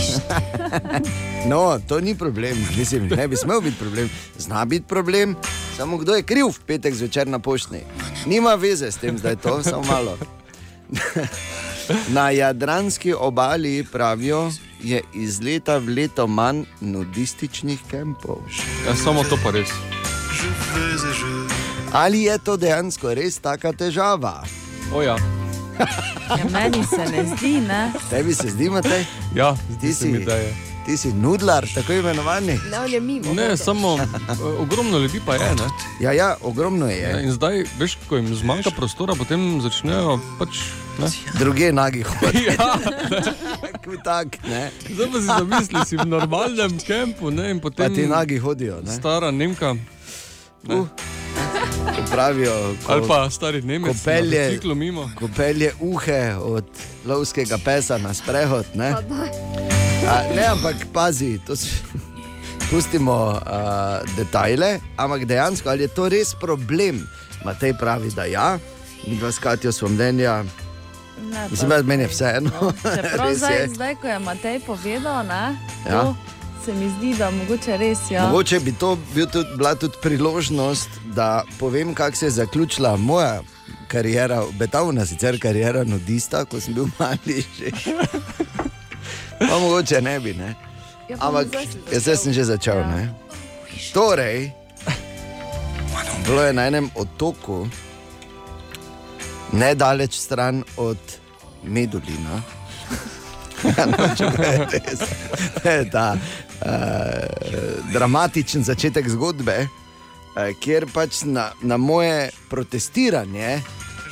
No, 1.52 1.76
to 1.88 2.00
ni 2.00 2.14
problem, 2.14 2.57
mislim, 2.76 3.12
ne 3.12 3.28
bi 3.28 3.37
smel 3.37 3.61
biti 3.61 3.76
problem. 3.76 4.09
Zna 4.38 4.64
biti 4.64 4.88
problem, 4.88 5.37
samo 5.76 5.97
kdo 5.97 6.14
je 6.14 6.23
kriv 6.23 6.47
v 6.47 6.64
petek 6.66 6.95
zvečer 6.95 7.28
na 7.28 7.38
poštni. 7.38 7.85
Nima 8.26 8.54
veze 8.54 8.88
s 8.88 8.97
tem, 8.97 9.21
da 9.21 9.28
je 9.28 9.37
to 9.37 9.62
samo 9.62 9.85
malo. 9.85 10.16
Na 12.09 12.31
jadranski 12.31 13.12
obali 13.12 13.85
pravijo, 13.92 14.49
je 14.81 15.02
iz 15.12 15.40
leta 15.42 15.76
v 15.76 16.00
leto 16.00 16.26
manj 16.26 16.64
nudističnih 16.81 17.81
kempov. 17.90 18.40
Ja, 18.88 18.97
samo 18.97 19.21
to 19.28 19.37
pa 19.45 19.52
res. 19.52 19.69
Ali 21.92 22.22
je 22.22 22.38
to 22.38 22.56
dejansko 22.56 23.12
res 23.12 23.38
taka 23.38 23.72
težava? 23.72 24.42
O 24.90 25.02
ja, 25.02 25.16
Ja, 26.30 26.44
meni 26.46 26.80
se 26.82 27.04
ne 27.06 27.25
zdi, 27.26 27.61
ne? 27.61 27.92
Tebi 28.08 28.32
se 28.32 28.49
zdi, 28.49 28.70
Matej? 28.70 29.04
ja 29.34 29.52
Ti 29.70 29.72
zdi 29.75 29.94
se 29.94 30.06
mi, 30.06 30.18
si- 30.18 30.25
da 30.25 30.34
je. 30.34 30.52
Ti 30.82 30.96
si 30.96 31.12
nudlar, 31.12 31.62
tako 31.68 31.92
imenovani. 31.92 32.58
Ne, 32.66 32.76
on 32.76 32.88
je 32.88 33.00
mimo. 33.00 33.32
Ne, 33.32 33.56
samo 33.56 33.99
eh, 33.99 34.06
ogromno 34.58 34.99
ljudi 34.99 35.20
pa 35.20 35.34
je. 35.34 35.50
Ne? 35.52 35.68
Ja, 36.00 36.12
ja, 36.12 36.37
ogromno 36.40 36.87
Ja, 36.87 36.92
je. 36.92 37.22
in 37.22 37.32
zdaj, 37.32 37.64
veš, 37.78 37.99
ko 38.02 38.16
jim 38.16 38.34
zmanjka 38.34 38.70
prostora, 38.70 39.14
potem 39.14 39.61
začnejo 39.61 40.18
pač. 40.38 40.58
Ne? 40.99 41.06
Druge 41.34 41.72
nagi 41.72 42.02
hodijo. 42.08 42.52
Ja, 42.52 42.75
tak, 44.04 44.26
ne. 44.44 44.70
zdaj 44.88 45.06
pa 45.06 45.18
si 45.18 45.26
zamisli, 45.28 45.78
si 45.87 45.96
v 45.96 46.04
normalnem 46.06 46.75
kampu 46.78 47.30
ne? 47.30 47.50
in 47.50 47.58
Pa 47.58 47.62
potem 47.62 47.94
ti 47.94 48.06
nagi 48.06 48.38
hodijo. 48.38 48.80
Ne? 48.80 48.92
stara 48.92 49.30
Nemka 49.30 49.72
ne? 49.72 49.80
Uh, 50.68 50.87
pravijo, 52.12 52.52
ko, 52.78 52.92
ali 52.92 53.02
pa 53.09 53.31
stari 53.31 53.62
Nemec, 53.62 53.88
ko 53.88 53.95
pelje- 54.04 54.61
ko 55.14 55.28
pelje 55.28 55.73
uhe 55.81 56.35
od 56.37 56.64
lovskega 57.04 57.59
pesa 57.59 57.99
na 57.99 58.12
sprehod. 58.12 58.66
Ne, 58.75 58.92
A, 60.04 60.23
ne 60.31 60.45
ampak 60.47 60.76
pazi, 60.92 61.38
to 61.38 61.57
si. 61.57 61.69
Pustimo 62.71 63.12
uh, 63.31 63.40
detajle, 64.16 64.81
ampak 64.97 65.25
dejansko 65.25 65.69
ali 65.69 65.83
je 65.83 65.88
to 65.88 66.09
res 66.09 66.35
problem? 66.35 67.04
Matej 67.45 67.75
pravi, 67.75 68.09
da 68.11 68.25
ja, 68.25 68.59
mi 69.04 69.16
dva 69.16 69.28
skatijo 69.28 69.73
smo 69.73 69.88
mnenja, 69.88 70.45
ne 71.23 71.49
mislim, 71.50 71.69
da 71.69 71.83
meni 71.83 72.02
je 72.02 72.09
vseeno. 72.09 72.50
Res 73.21 73.38
zdaj, 73.38 73.69
zdaj, 73.69 73.95
ko 73.95 74.07
je 74.07 74.19
Matej 74.19 74.61
povedal, 74.61 75.21
ne, 75.23 75.52
Ja. 75.85 76.00
to 76.02 76.16
se 76.64 76.75
mi 76.75 76.90
zdi, 76.90 77.14
da 77.19 77.31
mogoče 77.31 77.76
res 77.76 77.99
je. 78.11 78.14
Ja. 78.14 78.26
Mogoče 78.26 78.61
bi 78.61 78.73
to 78.73 78.99
bil 79.14 79.26
tudi, 79.26 79.57
bila 79.57 79.75
tudi 79.75 79.95
priložnost, 80.02 80.88
da 81.14 81.45
povem, 81.59 81.95
kako 81.95 82.16
se 82.16 82.26
je 82.26 82.31
zaključila 82.31 82.97
moja 82.97 83.42
karijera, 83.88 84.42
obetavna 84.42 85.07
sicer 85.07 85.40
karijera 85.40 85.85
nudista, 85.85 86.45
ko 86.45 86.61
sem 86.61 86.75
bil 86.75 86.87
mali. 86.99 87.45
Že. 87.59 87.71
Pa 89.38 89.59
mogoče 89.59 90.02
ne 90.02 90.21
bi, 90.21 90.35
ne. 90.35 90.54
Ja, 91.09 91.16
pa 91.16 91.28
ampak 91.28 91.47
zdaj 91.90 92.14
jaz 92.14 92.23
sem 92.23 92.33
že 92.33 92.45
začel. 92.45 92.78
Ja. 92.78 92.87
Ne? 92.87 93.14
Torej, 93.92 94.50
bilo 96.26 96.42
je 96.42 96.52
na 96.52 96.66
enem 96.66 96.90
otoku, 96.95 97.69
nedaleč 99.52 100.14
stran 100.14 100.64
od 100.76 100.99
Medulina. 101.62 102.42
Ja, 103.62 103.87
nočem 103.87 104.33
reči, 104.35 104.81
uh, 106.66 107.92
dramatičen 107.92 108.64
začetek 108.64 109.09
zgodbe, 109.09 109.66
uh, 109.66 110.50
kjer 110.61 110.87
pač 110.95 111.23
na, 111.25 111.50
na 111.62 111.76
moje 111.76 112.31
protestiranje 112.50 113.61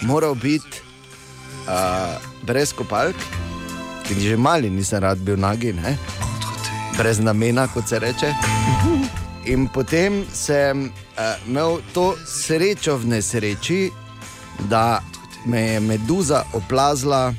moral 0.02 0.35
biti 0.35 0.83
uh, 1.69 2.16
brez 2.42 2.73
kopalk, 2.73 3.16
ker 4.09 4.16
že 4.16 4.37
mali 4.37 4.71
nisem 4.71 5.02
rad 5.02 5.19
bil 5.19 5.38
nagi, 5.40 5.73
ne? 5.73 5.97
brez 6.99 7.19
namena, 7.19 7.69
kot 7.69 7.88
se 7.88 7.99
reče. 7.99 8.35
In 9.49 9.69
potem 9.73 10.25
sem 10.33 10.90
uh, 10.90 11.49
imel 11.49 11.80
to 11.95 12.12
srečo 12.26 12.99
v 13.00 13.14
nesreči, 13.14 13.80
da 14.69 15.00
me 15.47 15.61
je 15.61 15.80
meduza 15.80 16.45
oplazila. 16.52 17.33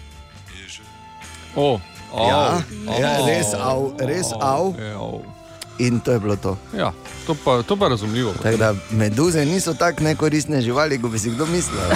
O, 1.56 1.80
au, 2.14 2.28
Ja, 2.28 2.62
au, 2.88 3.02
ja, 3.02 3.18
res 3.26 3.54
av, 3.54 3.92
res 4.00 4.32
av. 4.40 4.76
je, 4.80 4.94
au. 4.96 5.22
In 5.82 5.98
to 6.00 6.12
je 6.12 6.20
bilo 6.20 6.36
to. 6.38 6.58
Ja, 6.78 6.92
to 7.26 7.34
pa, 7.34 7.64
to 7.64 7.76
pa 7.76 7.88
razumljivo. 7.90 8.34
Tako 8.44 8.58
da 8.58 8.74
meduze 8.92 9.46
niso 9.46 9.74
tako 9.74 10.04
nekoristne 10.04 10.62
živali, 10.62 11.02
kot 11.02 11.12
bi 11.12 11.20
si 11.20 11.32
kdo 11.32 11.46
mislil. 11.50 11.80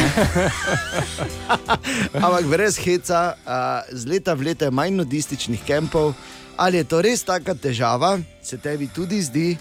Ampak 2.25 2.45
brez 2.45 2.77
heca, 2.81 3.35
a, 3.45 3.81
z 3.91 4.07
leta 4.09 4.33
v 4.33 4.51
leto 4.51 4.65
je 4.65 4.71
manj 4.71 4.95
nudističnih 4.95 5.61
kempov. 5.63 6.13
Ali 6.57 6.77
je 6.77 6.83
to 6.87 7.01
res 7.03 7.23
taka 7.23 7.53
težava, 7.53 8.17
se 8.41 8.57
tebi 8.57 8.87
tudi 8.87 9.19
zdi, 9.21 9.57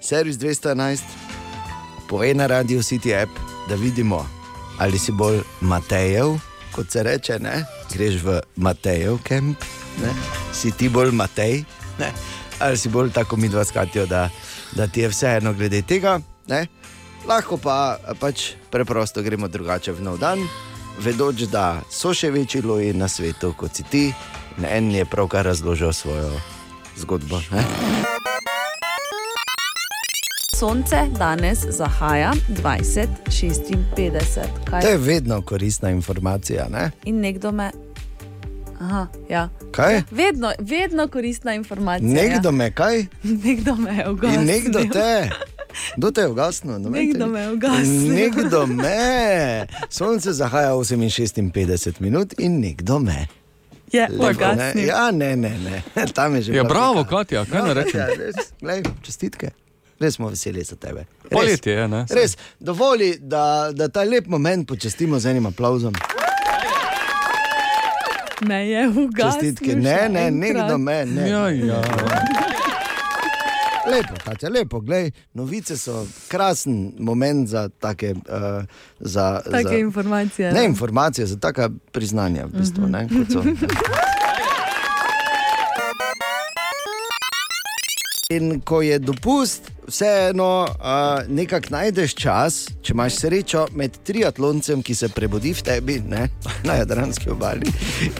servis 0.00 0.40
211, 0.40 1.04
povej 2.08 2.34
na 2.34 2.48
Radio 2.48 2.80
City 2.80 3.12
app, 3.12 3.28
da 3.68 3.76
vidimo, 3.76 4.24
ali 4.80 4.96
si 4.98 5.12
bolj 5.12 5.44
Matejev, 5.60 6.40
kot 6.72 6.88
se 6.90 7.02
reče, 7.04 7.36
ne? 7.38 7.66
greš 7.92 8.22
v 8.24 8.40
Matejev 8.56 9.20
kamp, 9.28 9.60
ne? 10.02 10.12
si 10.52 10.70
ti 10.70 10.88
bolj 10.88 11.12
Matej, 11.12 11.64
ne? 11.98 12.12
ali 12.58 12.76
si 12.76 12.88
bolj 12.88 13.12
tako 13.12 13.36
mi 13.36 13.48
dva 13.48 13.64
skatijo, 13.64 14.06
da, 14.06 14.30
da 14.72 14.86
ti 14.86 15.00
je 15.00 15.08
vseeno 15.08 15.52
glede 15.52 15.82
tega. 15.82 16.20
Ne? 16.48 16.66
Lahko 17.26 17.56
pa 17.56 17.98
pač 18.20 18.52
preprosto 18.70 19.22
gremo 19.22 19.48
drugače 19.48 19.92
v 19.92 20.02
nov 20.02 20.18
dan, 20.18 20.38
vedoč, 20.98 21.46
da 21.52 21.82
so 21.90 22.14
še 22.14 22.30
večji 22.30 22.62
loji 22.62 22.94
na 22.94 23.08
svetu 23.08 23.52
kot 23.56 23.74
si 23.74 23.82
ti, 23.82 24.12
in 24.58 24.64
en 24.64 24.90
je 24.90 25.04
pravkar 25.04 25.46
razložil 25.46 25.92
svojo 25.92 26.32
zgodbo. 26.96 27.40
Ne? 27.52 27.64
Sonce 30.58 31.06
danes 31.18 31.58
zahaja 31.70 32.32
2056. 32.48 34.48
Kaj? 34.64 34.82
To 34.82 34.88
je 34.88 34.98
vedno 34.98 35.42
koristna 35.42 35.90
informacija. 35.90 36.66
Ne? 36.68 36.90
In 37.04 37.20
nekdo 37.20 37.52
me. 37.52 37.70
Aha, 38.80 39.06
ja. 39.28 39.48
Kaj? 39.70 40.02
Vedno, 40.10 40.52
vedno 40.58 41.08
koristna 41.08 41.54
informacija. 41.54 42.08
Nekdo 42.08 42.52
me 42.52 42.70
kaj? 42.70 42.98
ja. 42.98 43.06
nekdo 43.44 43.74
me 43.74 43.94
je 43.94 44.10
ugasnil. 44.10 44.40
In 44.40 44.46
nekdo 44.46 44.80
te. 44.92 45.30
Kdo 45.96 46.10
te 46.10 46.20
je 46.20 46.28
ugasnil? 46.28 46.78
No, 46.78 46.90
Nekdo 46.90 47.26
me 47.26 47.40
je 47.40 47.52
ugasnil. 47.52 48.14
Nekdo 48.14 48.66
me. 48.82 49.66
Sonce 49.90 50.32
zahaja 50.32 50.72
58 50.74 52.00
minut 52.00 52.34
in 52.38 52.60
nekdo 52.60 52.98
me. 52.98 53.26
Je 53.92 54.08
ne? 54.08 54.30
ugasnil. 54.30 54.86
Ja, 54.86 55.10
ne, 55.10 55.36
ne, 55.36 55.58
ne. 55.58 55.82
Tam 56.14 56.34
je 56.34 56.42
že. 56.42 56.52
Ja, 56.52 56.64
bravo. 56.64 57.04
Katja, 57.04 57.44
kaj 57.44 57.62
naj 57.62 57.74
rečem? 57.74 58.00
Ja, 58.00 58.06
res, 58.06 58.52
glej, 58.60 58.82
čestitke. 59.02 59.50
Res 60.00 60.14
smo 60.14 60.28
veseli 60.28 60.62
za 60.64 60.76
tebe. 60.76 61.06
Res, 61.22 61.30
Poletje 61.30 61.72
je, 61.72 61.88
ne? 61.88 62.06
res 62.10 62.36
dovoli, 62.60 63.16
da, 63.18 63.70
da 63.74 63.88
ta 63.88 64.02
lep 64.06 64.26
moment 64.26 64.68
počastimo 64.68 65.18
z 65.18 65.26
enim 65.26 65.46
aplauzom. 65.46 65.94
Me 68.40 68.68
je 68.68 68.88
ugasnil. 68.88 69.42
Čestitke. 69.42 69.76
Ne, 69.76 70.08
ne, 70.08 70.30
nekdo 70.30 70.78
me. 70.78 71.06
Ne. 71.06 71.28
Ja, 71.28 71.48
ja. 71.48 71.82
Lepo, 73.88 74.14
Katja, 74.24 74.48
lepo, 74.50 74.80
glej, 74.80 75.06
novice 75.32 75.76
so 75.76 75.94
krasen 76.28 76.74
moment 76.98 77.48
za 77.48 77.68
take. 77.70 78.12
Uh, 78.12 78.64
za, 79.00 79.40
Take 79.42 79.68
za, 79.68 79.74
informacije. 79.74 80.52
Ne 80.52 80.64
informacije, 80.64 81.26
za 81.26 81.36
taka 81.36 81.70
priznanja, 81.92 82.44
v 82.44 82.50
bistvu, 82.50 82.82
Mhm. 82.82 82.92
ne, 82.92 83.08
kot 83.08 83.32
so. 83.32 83.42
In 88.30 88.60
ko 88.60 88.82
je 88.82 88.98
dopust, 88.98 89.70
vseeno 89.88 90.66
uh, 90.68 91.28
nekako 91.28 91.66
najdeš 91.70 92.14
čas, 92.14 92.58
če 92.82 92.92
imaš 92.92 93.16
srečo 93.22 93.64
med 93.72 93.96
triatloncem, 94.04 94.82
ki 94.82 94.94
se 94.94 95.08
prebudi 95.08 95.54
v 95.56 95.64
tebi 95.64 95.98
ne, 96.08 96.28
na 96.68 96.78
Jadranski 96.82 97.30
obali, 97.32 97.72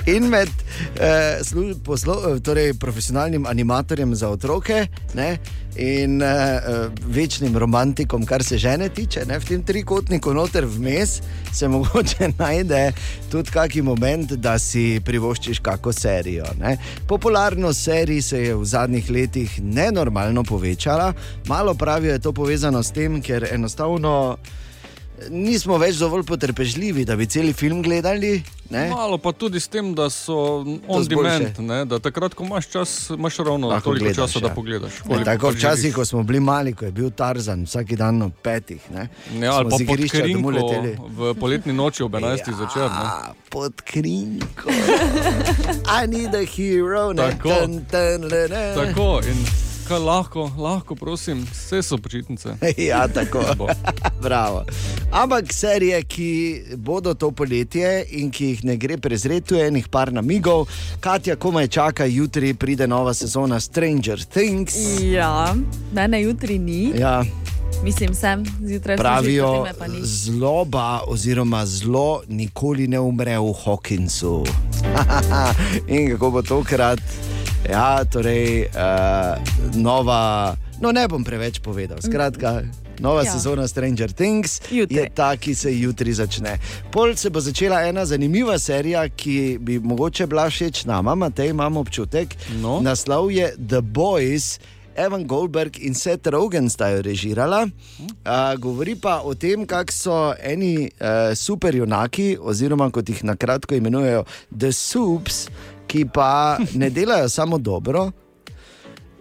in 0.07 0.29
med 0.33 0.49
uh, 0.49 1.39
slu, 1.45 1.71
poslo, 1.85 2.19
eh, 2.33 2.41
torej, 2.41 2.75
profesionalnim 2.81 3.47
animatorjem 3.47 4.15
za 4.15 4.31
otroke 4.33 4.87
ne, 5.15 5.31
in 5.79 6.23
uh, 6.23 6.89
večnim 7.07 7.57
romantikom, 7.57 8.27
kar 8.27 8.43
se 8.43 8.59
žene 8.59 8.89
tiče. 8.89 9.23
Ne, 9.29 9.39
v 9.39 9.45
tem 9.45 9.63
trikotniku 9.63 10.33
noter 10.35 10.67
vmes 10.67 11.21
se 11.55 11.69
mogoče 11.75 12.33
najde 12.39 12.93
tudi 13.31 13.51
kaki 13.51 13.83
moment, 13.83 14.33
da 14.33 14.59
si 14.59 15.01
privoščiš 15.05 15.61
kako 15.63 15.93
serijo. 15.93 16.49
Ne. 16.61 16.77
Popularnost 17.07 17.85
serij 17.85 18.23
se 18.23 18.43
je 18.43 18.55
v 18.55 18.65
zadnjih 18.65 19.11
letih 19.11 19.61
nenormalno 19.63 20.43
povečala. 20.45 21.13
Malo 21.59 21.75
pravijo, 21.75 22.13
je 22.13 22.19
to 22.19 22.33
povezano 22.33 22.83
s 22.83 22.91
tem, 22.91 23.23
ker 23.23 23.49
enostavno 23.51 24.37
nismo 25.31 25.75
več 25.83 25.97
dovolj 25.99 26.23
potrpežljivi, 26.23 27.03
da 27.05 27.17
bi 27.19 27.27
cel 27.27 27.49
film 27.53 27.81
gledali. 27.83 28.45
Ne? 28.71 28.85
Malo 28.93 29.19
pa 29.19 29.33
tudi 29.35 29.59
s 29.59 29.67
tem, 29.67 29.89
da 29.91 30.07
so 30.07 30.37
on 30.87 31.07
demand, 31.11 31.59
ne, 31.59 31.81
da 31.85 31.99
takrat, 31.99 32.37
ko 32.39 32.47
imaš 32.47 32.69
čas, 32.71 32.93
imaš 33.11 33.41
ravno 33.43 33.73
Lahko 33.73 33.91
toliko 33.91 34.05
gledaš, 34.07 34.21
časa, 34.21 34.39
ja. 34.39 34.47
da 34.47 34.55
pogledaš. 34.55 35.03
Ne, 35.11 35.25
tako 35.25 35.51
včasih, 35.51 35.95
ko 35.99 36.05
smo 36.05 36.23
bili 36.23 36.41
mali, 36.41 36.77
ko 36.79 36.87
je 36.87 36.93
bil 36.95 37.11
Tarzan, 37.11 37.67
vsak 37.67 37.91
dan 37.99 38.23
ob 38.23 38.39
petih. 38.43 38.85
Ne, 38.95 39.09
Ne, 39.35 39.51
ali 39.51 39.71
smo 39.71 39.79
pa 39.83 39.85
pod 39.91 39.99
domov 39.99 40.11
krinko 40.15 40.51
leteli. 40.51 40.97
v 41.19 41.35
poletni 41.41 41.73
noči 41.75 42.07
ob 42.07 42.15
11. 42.15 42.53
zvečer. 42.61 42.87
Ne. 42.87 43.07
Ja, 43.09 43.35
pod 43.51 43.83
krinko. 43.83 44.71
I 45.99 46.07
need 46.07 46.35
a 46.39 46.47
hero. 46.47 47.09
Ne, 47.13 47.33
Tako. 47.33 47.49
Tan, 47.49 47.81
tan, 47.91 48.31
le, 48.31 48.47
ne. 48.49 48.69
Tako, 48.79 49.17
in 49.27 49.68
kaj 49.89 49.99
lahko, 49.99 50.51
lahko, 50.59 50.95
prosim, 50.95 51.41
vse 51.53 51.83
so 51.83 51.99
počitnice. 51.99 52.49
ja, 52.91 53.09
tako. 53.09 53.41
Bravo. 54.27 54.65
Ampak 55.13 55.53
serije, 55.53 56.03
ki 56.03 56.31
bodo 56.77 57.15
to 57.15 57.31
poletje 57.31 58.05
in 58.11 58.31
ki 58.31 58.47
jih 58.47 58.65
ne 58.65 58.77
gre 58.77 58.99
prezreti, 58.99 59.55
je 59.55 59.69
enih 59.69 59.89
par 59.89 60.13
namigov. 60.13 60.69
Katja 61.01 61.37
komaj 61.37 61.69
čaka, 61.69 62.05
jutri 62.05 62.55
pride 62.55 62.87
nova 62.87 63.15
sezona 63.15 63.61
Stranger 63.61 64.25
Things. 64.25 64.75
Ja, 65.01 65.55
mene 65.93 66.23
jutri 66.23 66.59
ni, 66.59 66.93
Ja, 66.99 67.25
mislim, 67.85 68.15
sem 68.15 68.45
zjutraj 68.65 68.97
pravijo, 68.97 69.67
pa 69.79 69.87
ni. 69.87 70.01
zloba 70.03 71.01
oziroma 71.07 71.67
zlo 71.67 72.23
nikoli 72.29 72.89
ne 72.89 73.01
umre 73.01 73.39
v 73.39 73.53
Hawkinsu. 73.65 74.45
in 75.89 76.11
kako 76.11 76.31
bo 76.31 76.43
tokrat? 76.43 77.01
Ja, 77.67 78.05
torej, 78.05 78.71
uh, 78.71 79.39
nova, 79.75 80.55
no 80.81 80.93
ne 80.95 81.09
bom 81.11 81.25
preveč 81.25 81.59
povedal. 81.59 81.99
Skratka, 81.99 82.63
nova 83.03 83.25
ja. 83.27 83.33
Sezona 83.33 83.69
Stranger 83.69 84.13
Things 84.13 84.61
Jutri. 84.71 84.97
je 84.97 85.11
ta, 85.15 85.35
ki 85.37 85.55
se 85.55 85.73
jutri 85.75 86.15
začne. 86.15 86.59
Pol 86.95 87.17
se 87.17 87.31
bo 87.31 87.41
začela 87.41 87.83
ena 87.89 88.07
zanimiva 88.07 88.59
serija, 88.59 89.09
ki 89.09 89.59
bi 89.61 89.79
mogoče 89.79 90.27
bila 90.27 90.47
všeč 90.51 90.85
nama, 90.85 91.15
Matej, 91.15 91.51
imamo 91.51 91.81
občutek. 91.81 92.37
No. 92.63 92.81
Naslov 92.81 93.33
je 93.35 93.55
The 93.59 93.83
Boys. 93.83 94.59
Evan 94.99 95.27
Goldberg 95.31 95.79
in 95.79 95.95
Seth 95.95 96.27
Rogen 96.27 96.67
sta 96.71 96.89
jo 96.91 97.03
režirala. 97.03 97.69
Uh, 98.27 98.59
govori 98.59 98.97
pa 98.99 99.21
o 99.23 99.35
tem, 99.35 99.63
kako 99.67 99.95
so 99.95 100.17
eni 100.43 100.91
uh, 100.91 101.31
superjunaki, 101.39 102.35
oziroma 102.41 102.91
kot 102.91 103.09
jih 103.09 103.23
na 103.23 103.37
kratko 103.39 103.79
imenujejo 103.79 104.25
The 104.51 104.73
Soups, 104.75 105.47
ki 105.89 106.05
pa 106.13 106.59
ne 106.75 106.91
delajo 106.91 107.29
samo 107.29 107.59
dobro, 107.59 108.11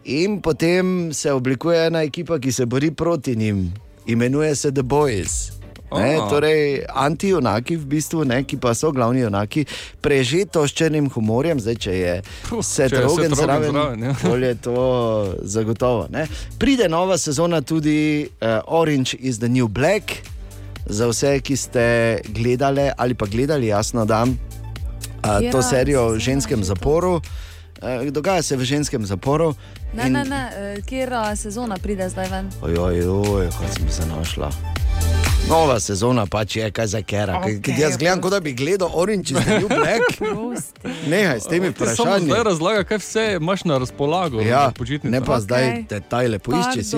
in 0.04 0.42
potem 0.42 1.14
se 1.14 1.32
oblikuje 1.32 1.88
ena 1.88 2.04
ekipa, 2.04 2.40
ki 2.40 2.52
se 2.52 2.66
bori 2.66 2.92
proti 2.92 3.36
njim, 3.36 3.74
imenuje 4.06 4.56
se 4.56 4.72
The 4.72 4.82
Boys. 4.82 5.58
Ne, 5.92 6.18
Aha. 6.20 6.30
torej, 6.30 6.84
anti-junaki, 6.92 7.78
v 7.80 7.86
bistvu, 7.88 8.26
ne, 8.28 8.42
ki 8.44 8.58
pa 8.60 8.74
so 8.76 8.92
glavni 8.92 9.22
junaki, 9.24 9.64
prežeto 10.04 10.66
s 10.68 10.76
črnim 10.76 11.08
humorjem, 11.08 11.62
zdaj 11.64 11.78
če 11.80 11.94
je 11.96 12.16
Seth 12.60 12.92
drogen 12.92 13.08
Rogen 13.08 13.36
zraven, 13.40 13.72
zraven, 13.72 14.04
ja. 14.04 14.16
bolj 14.20 14.46
je 14.46 14.56
to 14.68 14.82
zagotovo. 15.48 16.10
Ne. 16.12 16.26
Pride 16.60 16.90
nova 16.92 17.16
sezona 17.18 17.62
tudi 17.64 18.28
uh, 18.28 18.60
Orange 18.68 19.16
is 19.16 19.40
the 19.40 19.48
New 19.48 19.72
Black, 19.72 20.20
za 20.86 21.08
vse, 21.08 21.40
ki 21.40 21.56
ste 21.56 21.86
gledali 22.36 22.92
ali 22.98 23.16
pa 23.16 23.26
gledali, 23.26 23.72
jasno, 23.72 24.04
da 24.06 24.26
uh, 25.24 25.52
to 25.52 25.62
serijo 25.62 26.20
sezona 26.20 26.20
ženskem 26.20 26.64
zaporu. 26.64 27.22
Uh, 27.82 28.10
dogaja 28.12 28.42
se 28.42 28.56
v 28.56 28.64
ženskem 28.64 29.06
zaporu. 29.06 29.56
Ne, 29.94 30.10
ne, 30.10 30.24
ne, 30.26 30.52
eh, 30.56 30.82
kera 30.82 31.36
sezona 31.36 31.78
pride 31.78 32.10
zdaj 32.10 32.30
ven? 32.30 32.50
Ojoj, 32.62 33.08
oj, 33.08 33.50
kaj 33.60 33.70
sem 33.78 33.90
se 33.90 34.06
našla. 34.06 34.52
Nova 35.50 35.80
sezona 35.80 36.26
pač 36.26 36.56
je, 36.56 36.72
kaj 36.72 36.88
za 36.88 37.00
kera. 37.02 37.40
Okay, 37.40 37.60
Okej, 37.60 37.76
jaz 37.80 37.98
gledam, 37.98 38.22
kot 38.22 38.32
da 38.32 38.40
bi 38.40 38.52
gledal 38.54 38.90
Orange 38.94 39.32
is 39.32 39.46
the 39.46 39.60
New 39.60 39.68
Black. 39.68 40.20
Nehaj 41.12 41.40
s 41.40 41.48
temi 41.48 41.70
vprašanji. 41.70 42.26
zdaj 42.26 42.44
razlaga, 42.44 42.84
kaj 42.84 42.98
vse 42.98 43.38
imaš 43.40 43.64
na 43.64 43.78
razpolago. 43.78 44.42
Ja, 44.42 44.72
ne 45.04 45.22
pa 45.22 45.34
Okej. 45.34 45.42
zdaj 45.42 45.84
detajle, 45.90 46.40
poišči 46.40 46.84
si. 46.84 46.98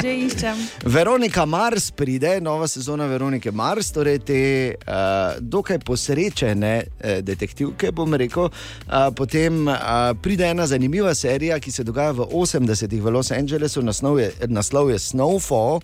Že 0.00 0.14
iščem. 0.16 0.64
Veronika 0.96 1.44
Mars 1.44 1.90
pride, 1.90 2.40
nova 2.40 2.68
sezona 2.68 3.06
Veronike 3.06 3.52
Mars, 3.52 3.92
torej 3.92 4.18
te 4.18 4.42
uh, 4.74 5.36
dokaj 5.40 5.78
posrečene 5.78 6.74
uh, 6.82 7.18
detektivke, 7.20 7.92
bom 7.92 8.14
rekel. 8.14 8.48
Uh, 8.48 9.12
potem 9.16 9.66
uh, 9.68 9.76
pride 10.22 10.48
ena 10.48 10.66
zanimiva 10.66 11.14
serija, 11.14 11.60
ki 11.60 11.72
se 11.72 11.84
dogaja 11.84 12.16
v 12.16 12.32
80-ih 12.32 13.02
v 13.02 13.12
Los 13.12 13.30
Angelesu, 13.30 13.82
naslov 13.82 14.20
je, 14.24 14.32
naslov 14.48 14.90
je 14.90 14.98
Snowfall. 14.98 15.82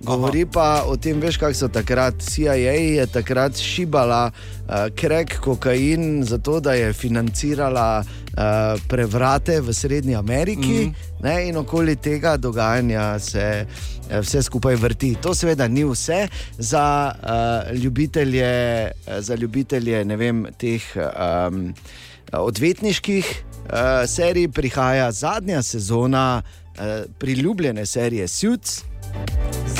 Govori 0.00 0.46
pa 0.46 0.84
o 0.86 0.96
tem, 0.96 1.18
veš, 1.20 1.36
kako 1.36 1.54
so 1.54 1.68
takrat. 1.68 2.22
CIA 2.22 2.72
je 2.72 3.06
takrat 3.10 3.58
šibala 3.58 4.30
uh, 4.30 4.86
krek 4.94 5.40
kokain, 5.42 6.22
zato 6.24 6.60
da 6.60 6.72
je 6.72 6.92
financirala 6.92 8.04
uh, 8.04 8.80
prevrate 8.88 9.60
v 9.60 9.74
Srednji 9.74 10.14
Ameriki. 10.14 10.86
Mm. 10.86 10.94
Ne, 11.22 11.48
in 11.48 11.56
okoli 11.56 11.96
tega 11.96 12.36
dogajanja 12.36 13.18
se 13.18 13.66
eh, 14.10 14.20
vse 14.20 14.42
skupaj 14.42 14.76
vrti. 14.76 15.16
To 15.22 15.34
seveda 15.34 15.68
ni 15.68 15.84
vse 15.84 16.28
za 16.58 17.12
uh, 17.14 17.76
ljubitelje, 17.76 18.44
eh, 18.46 18.92
za 19.18 19.34
ljubitelje 19.34 20.04
ne 20.04 20.16
vem, 20.16 20.46
teh 20.58 20.82
um, 20.96 21.74
odvetniških 22.32 23.26
uh, 23.26 24.06
serij. 24.06 24.48
Prihaja 24.48 25.12
zadnja 25.12 25.62
sezona 25.62 26.42
uh, 26.42 26.84
priljubljene 27.18 27.86
serije 27.86 28.28
Suits. 28.28 28.84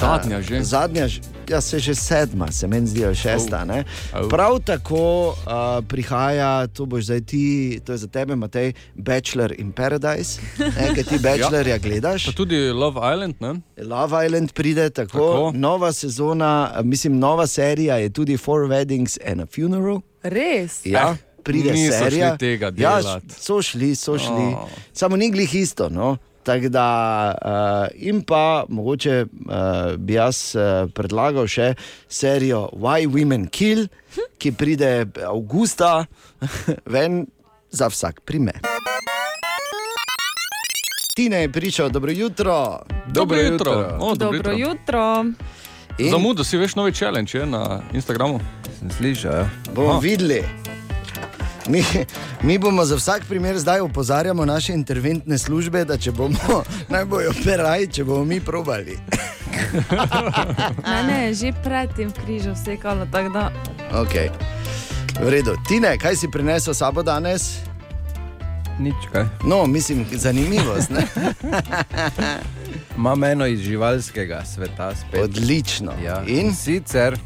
Zadnja 0.00 0.42
že. 0.42 0.62
Zadnja, 0.62 1.08
ja, 1.48 1.60
se 1.60 1.78
že 1.78 1.94
sedma, 1.94 2.52
se 2.52 2.66
meni 2.66 2.86
zdi, 2.86 3.02
šesta. 3.14 3.64
ne. 3.64 3.84
Prav 4.30 4.58
tako 4.60 5.28
uh, 5.28 5.84
prihaja, 5.88 6.66
to 6.66 6.86
boš 6.86 7.04
zdaj 7.04 7.20
ti, 7.20 7.80
to 7.84 7.92
je 7.92 7.98
za 7.98 8.06
tebe, 8.06 8.36
Matej, 8.36 8.72
Bachelor 8.94 9.54
in 9.58 9.72
Paradise, 9.72 10.40
ne, 10.58 10.94
ki 10.94 11.04
ti 11.04 11.18
Bachelorja 11.24 11.78
gledaš. 11.78 12.26
Pa 12.26 12.32
tudi 12.32 12.70
Love 12.70 13.00
Island, 13.14 13.34
ne? 13.40 13.54
Love 13.82 14.26
Island 14.26 14.52
pride 14.52 14.90
tako, 14.90 15.18
Tako. 15.18 15.52
nova 15.54 15.92
sezona, 15.92 16.72
mislim, 16.84 17.18
nova 17.18 17.46
serija 17.46 17.96
je 17.96 18.10
tudi 18.10 18.36
Four 18.36 18.68
Weddings 18.68 19.18
and 19.30 19.40
a 19.40 19.46
Funeral. 19.46 20.00
Res? 20.22 20.86
Ja, 20.86 21.16
pride 21.42 21.72
niso 21.72 21.98
serija. 21.98 22.36
tega 22.36 22.66
ja, 22.76 23.00
delat. 23.00 23.22
so 23.40 23.62
šli, 23.62 23.94
so 23.94 24.18
šli. 24.18 24.54
Oh. 24.54 24.68
Samo 24.92 25.16
ni 25.16 25.30
glih 25.30 25.54
isto. 25.54 25.88
No? 25.88 26.16
Tako 26.48 26.68
da, 26.68 26.88
uh, 27.44 28.00
in 28.00 28.22
pa 28.24 28.64
mogoče 28.68 29.24
uh, 29.24 29.96
bi 29.96 30.14
jaz 30.16 30.56
uh, 30.56 30.88
predlagal 30.96 31.44
še 31.44 31.74
serijo 32.08 32.70
Why 32.72 33.04
Women 33.04 33.50
Kill, 33.52 33.84
ki 34.40 34.52
pride 34.56 35.10
avgusta 35.28 36.06
ven 36.94 37.26
za 37.68 37.90
vsak 37.92 38.24
primer. 38.24 38.64
Tine 41.16 41.42
je 41.44 41.52
pričal, 41.52 41.90
dobro 41.90 42.12
jutro. 42.12 42.80
Dobro 43.06 43.40
jutro. 43.40 43.72
O, 44.00 44.14
dobro 44.14 44.38
Dobro 44.38 44.52
jutro. 44.52 44.52
jutro. 44.52 45.24
In 45.98 46.10
Zamudo 46.10 46.44
si 46.44 46.56
veš 46.56 46.74
novi 46.74 46.92
challenge 46.92 47.38
je 47.38 47.46
na 47.46 47.82
Instagramu. 47.92 48.40
Sem 48.78 48.90
slišal. 48.90 49.32
Ja. 49.32 49.48
bomo 49.74 49.90
Aha. 49.90 49.98
videli. 49.98 50.44
Mi, 51.68 51.84
mi 52.42 52.58
bomo 52.58 52.84
za 52.84 52.96
vsak 52.96 53.22
primer 53.28 53.58
zdaj 53.58 53.80
opozarjamo 53.80 54.44
naše 54.44 54.72
interventne 54.72 55.38
službe, 55.38 55.84
da 55.84 55.98
če 55.98 56.12
bomo 56.12 56.62
najbolj 56.94 57.26
operaj, 57.26 57.86
če 57.86 58.04
bomo 58.04 58.24
mi 58.24 58.40
probali. 58.40 58.98
Mene 60.90 61.26
je 61.26 61.34
že 61.34 61.52
predtem 61.64 62.10
križal 62.10 62.56
sekalo, 62.56 63.06
tako 63.12 63.28
da 63.28 63.50
Okay. 63.92 64.28
V 65.20 65.28
redu. 65.28 65.56
Tine, 65.68 65.98
kaj 65.98 66.16
si 66.16 66.28
prinesel 66.30 66.74
s 66.74 66.78
sabo 66.78 67.02
danes? 67.02 67.58
Nič 68.78 68.94
kaj. 69.12 69.24
No, 69.44 69.66
mislim, 69.66 70.06
zanimivost. 70.12 70.90
ne? 70.90 71.02
Imam 72.96 73.24
eno 73.24 73.46
iz 73.46 73.60
živalskega 73.60 74.44
sveta 74.44 74.94
spet. 74.94 75.20
Odlično. 75.20 75.92
Ja. 76.04 76.22
In 76.26 76.54
sicer 76.54 77.18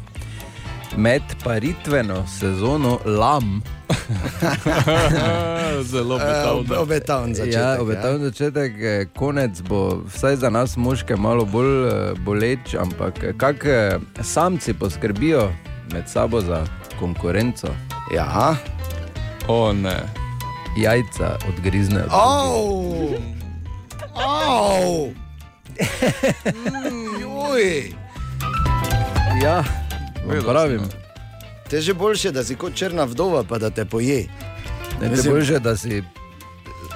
med 0.97 1.21
paritveno 1.43 2.25
sezono 2.39 2.99
lam, 3.05 3.61
Zelo 5.91 6.15
uh, 6.15 6.79
obetaven 6.81 7.35
začetek. 7.35 7.53
ja, 7.53 7.77
obetaven 7.81 8.21
začetek, 8.21 8.73
eh, 8.81 9.05
konec 9.15 9.61
bo 9.61 10.01
vsaj 10.07 10.35
za 10.35 10.49
nas 10.49 10.77
moške 10.77 11.15
malo 11.15 11.45
bolj 11.45 11.87
eh, 11.87 12.13
boleč, 12.25 12.75
ampak 12.75 13.37
kak 13.37 13.65
eh, 13.65 13.99
samci 14.21 14.73
poskrbijo 14.73 15.51
med 15.93 16.09
sabo 16.09 16.41
za 16.41 16.65
konkurenco, 16.99 17.67
Ja. 18.13 18.55
O 19.47 19.73
ne. 19.73 19.99
jajca 20.77 21.37
odgriznejo. 21.49 22.07
Oh! 22.11 23.11
Oh! 24.15 25.09
Mm! 26.45 27.23
Ja, 29.43 29.63
pravim. 30.45 31.02
Te 31.73 31.81
že 31.81 31.93
boljše, 31.93 32.31
da 32.31 32.43
si 32.43 32.55
kot 32.55 32.75
črna 32.75 33.03
vdova, 33.03 33.43
pa 33.43 33.57
da 33.57 33.69
te 33.69 33.85
poje. 33.85 34.27
Ne, 34.93 34.99
te 35.01 35.09
Mislim- 35.09 35.33
boljše, 35.33 35.59
da 35.59 35.77
si 35.77 36.03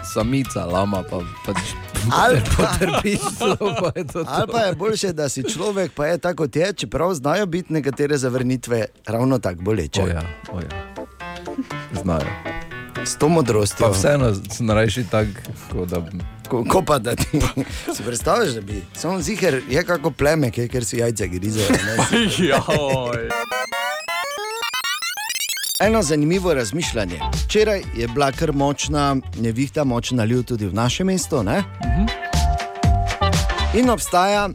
samica, 0.06 0.66
lama, 0.66 1.04
pa 1.04 1.18
pač 1.46 1.58
Ali 2.14 2.42
pa, 2.58 2.78
celo, 3.34 3.74
pa 3.74 3.92
je 3.96 4.06
to. 4.06 4.22
ali 4.22 4.46
to. 4.46 4.54
pa 4.54 4.60
je 4.60 4.76
boljše, 4.76 5.14
da 5.14 5.30
si 5.30 5.44
človek, 5.44 5.92
pa 5.92 6.06
je 6.06 6.18
tako 6.18 6.36
kot 6.38 6.56
je, 6.56 6.74
čeprav 6.76 7.14
znajo 7.14 7.46
biti 7.46 7.74
nekatere 7.74 8.18
zavrnitve 8.18 8.86
ravno 9.06 9.40
tako 9.40 9.62
boleče. 9.62 10.02
Oja, 10.04 10.22
oja. 10.52 10.70
Znajo. 11.94 12.30
S 13.06 13.16
to 13.16 13.30
modrostjo. 13.30 13.82
Pa 13.82 13.92
vseeno 13.92 14.36
sem 14.48 14.70
rajši 14.70 15.04
tak, 15.04 15.28
kot 15.72 15.90
da 15.90 16.02
Ko, 16.48 16.64
ko 16.64 16.82
pa 16.82 17.00
da 17.00 17.16
ti 17.16 17.42
si 17.96 18.04
predstavljaš, 18.04 18.54
da 18.54 18.62
bi. 18.62 18.82
Samo 18.94 19.22
ziger 19.22 19.62
je 19.70 19.84
kako 19.84 20.12
pleme, 20.12 20.52
ke- 20.52 20.68
ker 20.68 20.86
si 20.86 20.98
jajce 20.98 21.28
grizejo. 21.28 21.70
ne. 21.70 21.98
Joj. 22.40 23.30
Eno 25.80 26.02
zanimivo 26.02 26.54
razmišljanje. 26.54 27.20
Včeraj 27.46 27.82
je 27.96 28.08
bila 28.08 28.32
kar 28.32 28.52
močna 28.54 29.16
nevihta, 29.40 29.84
močna 29.84 30.26
ljuд 30.26 30.46
tudi 30.46 30.68
v 30.68 30.74
našem 30.74 31.08
mestu. 31.08 31.44
Ne? 31.44 31.64
In 33.74 33.90
obstaja 33.90 34.50
uh, 34.50 34.54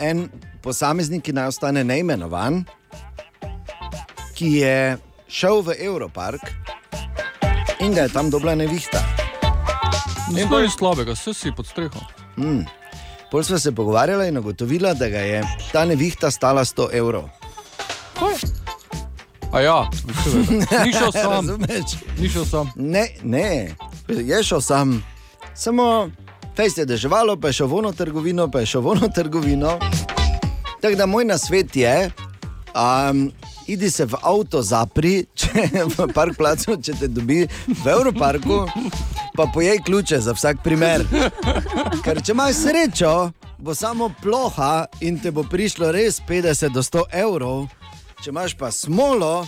en 0.00 0.28
posameznik, 0.62 1.22
ki 1.22 1.32
naj 1.32 1.46
ostane 1.46 1.84
neimenovan, 1.84 2.64
ki 4.34 4.52
je 4.52 4.98
šel 5.28 5.62
v 5.62 5.78
Europark 5.80 6.44
in 7.80 7.94
ga 7.94 8.04
je 8.04 8.12
tam 8.12 8.30
dobila 8.30 8.54
nevihta. 8.54 9.00
Ne 10.36 10.44
bo 10.46 10.60
nič 10.60 10.76
slabega, 10.76 11.16
vse 11.16 11.32
si 11.34 11.54
pod 11.56 11.66
streho. 11.66 12.04
Pol 13.30 13.42
smo 13.42 13.58
se 13.58 13.72
pogovarjali 13.72 14.28
in 14.28 14.36
ugotovila, 14.38 14.94
da 14.94 15.08
ga 15.08 15.18
je 15.18 15.42
ta 15.72 15.84
nevihta 15.84 16.30
stala 16.30 16.64
100 16.64 16.92
evrov. 16.92 17.30
A 19.56 19.60
ja, 19.60 19.88
ni 20.84 20.92
šel 20.92 21.12
sam. 21.12 21.46
Ni 22.18 22.28
šel 22.28 22.44
sam. 22.44 22.70
Ne, 22.76 23.08
ne, 23.22 23.74
je 24.08 24.42
šel 24.42 24.60
sam. 24.60 25.04
Samo 25.54 26.10
fejst 26.56 26.78
je 26.78 26.84
deževalo, 26.84 27.36
pa 27.40 27.48
je 27.48 27.52
šel 27.52 27.66
vono 27.66 27.92
trgovino, 27.92 28.50
pa 28.50 28.60
je 28.60 28.66
šel 28.66 28.80
vono 28.80 29.08
trgovino. 29.08 29.78
Tako 30.80 30.96
da 30.96 31.06
moj 31.06 31.24
nasvet 31.24 31.76
je, 31.76 32.10
um, 32.76 33.32
idi 33.66 33.90
se 33.90 34.04
v 34.04 34.20
avto 34.22 34.60
zapri, 34.62 35.24
če 35.34 35.70
v 35.96 36.08
parkplacu, 36.12 36.76
če 36.76 36.98
te 37.00 37.08
dobi 37.08 37.46
v 37.66 37.88
Evroparku, 37.88 38.60
pa 39.36 39.48
pojej 39.54 39.80
ključe 39.88 40.20
za 40.20 40.36
vsak 40.36 40.60
primer. 40.64 41.06
Ker 42.04 42.20
če 42.20 42.36
imaš 42.36 42.60
srečo, 42.60 43.14
bo 43.56 43.74
samo 43.74 44.12
ploha 44.20 44.84
in 45.00 45.16
te 45.16 45.32
bo 45.32 45.48
prišlo 45.48 45.94
res 45.96 46.20
50 46.28 46.76
do 46.76 46.84
100 46.84 47.08
evrov, 47.24 47.64
če 48.26 48.32
imaš 48.32 48.54
pa 48.58 48.72
smolo, 48.74 49.46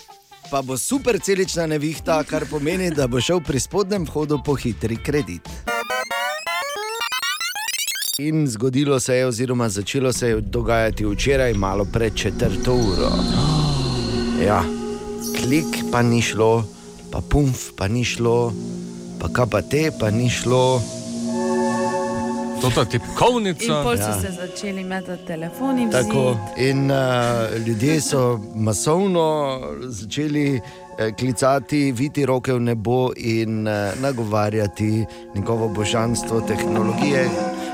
pa 0.52 0.60
bo 0.62 0.76
super 0.78 1.16
celična 1.18 1.64
nevihta, 1.66 2.20
kar 2.22 2.44
pomeni, 2.46 2.92
da 2.94 3.08
bo 3.10 3.18
šel 3.18 3.40
pri 3.42 3.58
spodnjem 3.58 4.04
vhodu 4.06 4.36
po 4.46 4.54
hitri 4.54 4.94
kredit. 5.02 5.48
In 8.22 8.46
zgodilo 8.46 9.00
se 9.02 9.16
je, 9.16 9.26
oziroma 9.26 9.66
začelo 9.68 10.12
se 10.12 10.28
je 10.28 10.40
dogajati 10.40 11.06
včeraj, 11.06 11.54
malo 11.58 11.88
pred 11.92 12.14
četrto 12.14 12.76
uro. 12.76 13.10
Ja, 14.46 14.62
klik 15.40 15.82
pa 15.90 16.02
ni 16.02 16.22
šlo, 16.22 16.62
pa 17.10 17.18
pumf 17.18 17.72
pa 17.74 17.88
ni 17.88 18.04
šlo, 18.04 18.52
pa 19.18 19.26
KPT 19.26 19.98
pa 19.98 20.10
ni 20.10 20.30
šlo. 20.30 20.97
To 22.60 22.66
je 22.68 22.82
In 22.82 22.88
tipkovnica. 22.90 23.82
pol 23.82 23.96
so 23.96 24.02
Ja. 24.02 24.20
se 24.20 24.30
začeli 24.30 24.84
metati 24.84 25.26
telefoni. 25.26 25.90
Tako, 25.90 26.36
in 26.56 26.90
uh, 26.90 26.96
ljudje 27.66 28.00
so 28.00 28.40
masovno 28.54 29.60
začeli 29.82 30.60
eh, 30.98 31.12
klicati, 31.12 31.92
viti 31.92 32.26
roke 32.26 32.52
v 32.52 32.60
nebo 32.60 33.10
in 33.16 33.68
uh, 33.68 33.74
nagovarjati 34.00 35.04
njegovo 35.34 35.68
božanstvo 35.68 36.40
tehnologije, 36.40 37.28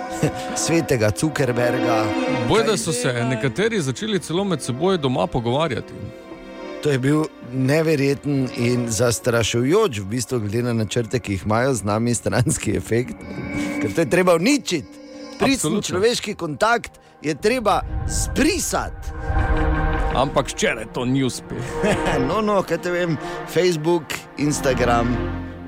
svetega 0.67 1.11
Zuckerberga. 1.21 2.05
Boj, 2.49 2.63
da 2.65 2.77
so 2.77 2.93
se 2.93 3.13
nekateri 3.13 3.81
začeli 3.81 4.19
celo 4.19 4.45
med 4.45 4.63
seboj 4.63 4.99
doma 4.99 5.27
pogovarjati. 5.27 5.93
To 6.85 6.91
je 6.91 6.99
bil 6.99 7.23
neverjeten 7.53 8.49
in 8.61 8.91
zastrašujoč, 8.93 9.99
v 9.99 10.05
bistvu, 10.05 10.41
glede 10.41 10.63
na 10.67 10.75
načrte, 10.77 11.17
ki 11.17 11.33
jih 11.33 11.47
imajo 11.47 11.73
z 11.75 11.89
nami, 11.89 12.13
stranski 12.15 12.77
efekt, 12.77 13.17
ker 13.81 13.89
to 13.95 14.05
je 14.05 14.11
treba 14.11 14.35
uničiti. 14.37 15.01
Pristen 15.39 15.55
Absolutno. 15.55 15.83
človeški 15.83 16.35
kontakt 16.35 17.01
je 17.23 17.35
treba 17.35 17.81
zbrisati. 18.07 19.17
Ampak 20.15 20.53
včeraj 20.53 20.93
to 20.93 21.05
ni 21.05 21.25
uspelo. 21.25 21.65
No, 22.29 22.45
no, 22.45 22.61
kaj 22.63 22.79
te 22.79 22.93
vem, 22.93 23.17
Facebook, 23.49 24.05
Instagram, 24.39 25.17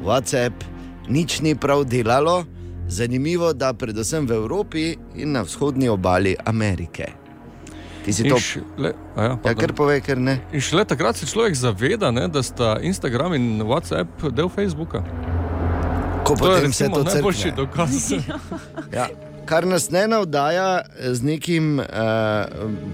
WhatsApp, 0.05 0.69
nič 1.09 1.41
ni 1.41 1.57
prav 1.57 1.89
delalo. 1.89 2.45
Zanimivo, 2.89 3.53
da 3.53 3.73
predvsem 3.73 4.27
v 4.27 4.37
Evropi 4.37 4.97
in 5.17 5.33
na 5.33 5.43
vzhodni 5.43 5.89
obali 5.89 6.37
Amerike. 6.45 7.26
Ti 8.07 8.13
si 8.13 8.23
to. 8.31 8.39
A 9.19 9.23
ja, 9.23 9.39
Ja, 9.45 9.55
kar 9.59 9.73
povej, 9.75 10.01
ker 10.07 10.19
ne. 10.23 10.39
In 10.55 10.63
šele 10.63 10.85
takrat 10.87 11.19
se 11.19 11.27
človek 11.27 11.55
zaveda, 11.59 12.11
ne, 12.15 12.29
da 12.31 12.43
sta 12.43 12.77
Instagram 12.79 13.35
in 13.35 13.63
WhatsApp 13.67 14.31
del 14.31 14.47
Facebooka. 14.49 15.03
Ko 16.23 16.35
To 16.39 16.47
je 16.47 16.55
potem 16.63 16.71
vse 16.71 16.85
recimo, 16.87 16.97
to 16.97 17.11
najboljši 17.11 17.43
crkne. 17.43 17.57
dokaz. 17.57 18.13
Ja. 18.95 19.09
Kar 19.47 19.67
nas 19.67 19.91
ne 19.91 20.09
navdaja 20.11 20.83
z 20.99 21.23
nekim 21.23 21.79
uh, 21.79 21.87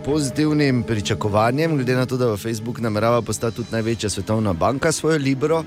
pozitivnim 0.05 0.83
pričakovanjem, 0.83 1.77
glede 1.77 1.97
na 1.97 2.05
to, 2.07 2.17
da 2.17 2.27
v 2.29 2.37
Facebook 2.37 2.81
namerava 2.81 3.23
postati 3.23 3.57
tudi 3.57 3.73
največja 3.73 4.11
svetovna 4.11 4.53
banka 4.53 4.93
svojo 4.93 5.17
Libro. 5.19 5.65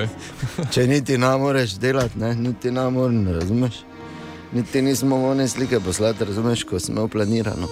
Če 0.72 0.86
niti 0.86 1.18
ne 1.18 1.32
moreš 1.36 1.78
delati, 1.80 2.18
ne? 2.18 2.34
niti 2.34 2.70
ne 2.70 2.90
moreš, 2.90 3.40
razumeš? 3.40 3.80
Niti 4.52 4.82
nismo 4.82 5.16
one 5.28 5.48
slike 5.48 5.80
poslati, 5.80 6.24
razumeš, 6.24 6.64
ko 6.64 6.80
smo 6.80 6.92
imeli 6.94 7.08
planirano. 7.08 7.68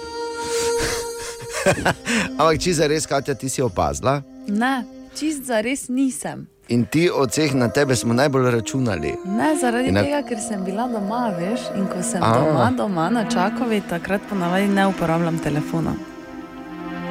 Ampak 2.37 2.59
če 2.59 2.73
za 2.73 2.87
res, 2.87 3.05
Katja, 3.05 3.33
ti 3.33 3.49
si 3.49 3.61
opazila 3.61 4.21
Ne, 4.47 4.83
čist 5.13 5.43
za 5.43 5.61
res 5.61 5.87
nisem. 5.89 6.47
in 6.67 6.85
ti 6.85 7.09
od 7.09 7.29
vseh 7.29 7.53
na 7.53 7.67
tebe 7.69 7.95
smo 7.95 8.13
najbolj 8.13 8.51
računali. 8.51 9.15
Ne, 9.25 9.55
zaradi 9.55 9.91
na- 9.91 10.03
tega, 10.03 10.21
ker 10.23 10.39
sem 10.39 10.63
bila 10.63 10.87
doma, 10.87 11.31
veš, 11.31 11.59
in 11.75 11.87
ko 11.87 12.03
sem 12.03 12.19
A. 12.19 12.31
doma, 12.33 12.71
doma 12.71 13.09
na 13.09 13.23
čakovi, 13.25 13.81
takrat 13.83 14.21
ponavadi 14.29 14.67
ne 14.67 14.87
uporabljam 14.87 15.39
telefona. 15.39 15.93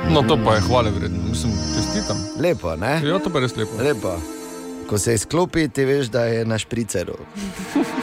No, 0.06 0.22
to 0.22 0.36
pa 0.38 0.54
je 0.54 0.60
hvale 0.60 0.90
vredno. 0.90 1.18
Mislim, 1.24 1.52
čestitam. 1.74 2.16
Lepo, 2.38 2.76
ne? 2.76 3.00
Ja, 3.02 3.18
to 3.18 3.30
pa 3.30 3.38
je 3.38 3.42
res 3.42 3.56
lepo. 3.56 3.82
Lepo. 3.82 4.12
Ko 4.86 4.98
se 4.98 5.14
izklopi, 5.14 5.68
ti 5.68 5.84
veš, 5.84 6.06
da 6.08 6.24
je 6.26 6.44
na 6.44 6.58
špriceru. 6.58 7.16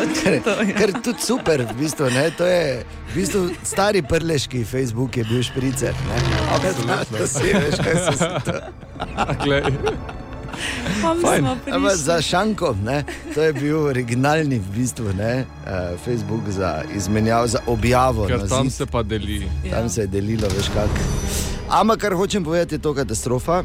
Ker, 0.00 0.40
ker 0.76 0.92
tudi 1.02 1.22
super, 1.22 1.62
v 1.66 1.76
bistvu, 1.78 2.10
ne, 2.14 2.30
to 2.36 2.46
je 2.46 2.84
v 2.84 3.14
bistvu 3.14 3.42
stari 3.66 4.02
prleški 4.02 4.64
Facebook, 4.64 5.16
je 5.16 5.24
bil 5.24 5.42
špricer. 5.42 5.94
ne. 6.08 6.98
To 7.18 7.26
si 7.26 7.52
veš, 7.52 7.76
kaj 7.84 7.96
se 8.00 8.12
prišli? 9.44 9.60
za 11.94 12.22
šankom, 12.22 12.84
ne, 12.84 13.04
to 13.34 13.42
je 13.42 13.52
bil 13.52 13.78
originalni 13.86 14.58
v 14.58 14.68
bistvu, 14.76 15.12
ne, 15.16 15.44
uh, 15.64 15.96
Facebook 16.04 16.48
za 16.48 16.82
izmenjavo, 16.94 17.46
za 17.46 17.60
objavo. 17.66 18.26
Ker 18.26 18.48
tam 18.48 18.68
zid. 18.68 18.72
se 18.72 18.86
pa 18.86 19.02
deli. 19.02 19.48
tam 19.70 19.88
se 19.88 20.00
je 20.00 20.06
delilo, 20.06 20.48
veš 20.48 20.68
kak. 20.74 20.90
Ampak 21.70 22.00
kar 22.00 22.14
hočem 22.14 22.44
povedati, 22.44 22.74
je 22.74 22.82
to 22.82 22.94
katastrofa, 22.94 23.62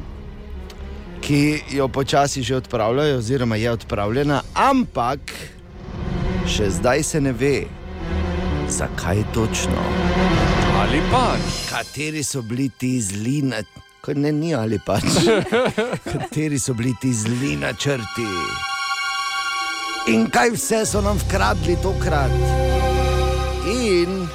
ki 1.21 1.61
jo 1.73 1.87
počasi 1.87 2.43
že 2.43 2.55
odpravljajo, 2.55 3.17
oziroma 3.17 3.55
je 3.55 3.71
odpravljena, 3.71 4.41
ampak 4.53 5.19
še 6.47 6.69
zdaj 6.69 7.03
se 7.03 7.21
ne 7.21 7.31
ve, 7.33 7.65
zakaj 8.69 9.23
točno. 9.33 9.81
Ali 10.81 11.01
pač. 11.11 11.41
Kateri 11.69 12.23
so 12.23 12.41
bili 12.41 12.69
ti 12.69 13.01
zli 13.01 13.41
na 13.41 13.63
Ko 14.05 14.13
ne, 14.13 14.29
ni 14.31 14.53
ali 14.53 14.77
pač. 14.77 15.01
Kateri 16.11 16.59
so 16.61 16.75
bili 16.77 16.93
ti 17.01 17.09
zli 17.13 17.55
načrti? 17.57 18.27
In 20.13 20.27
kaj 20.29 20.51
vse 20.53 20.83
so 20.85 21.01
nam 21.01 21.17
vkradli 21.17 21.73
tokrat? 21.81 22.29
In 23.65 24.27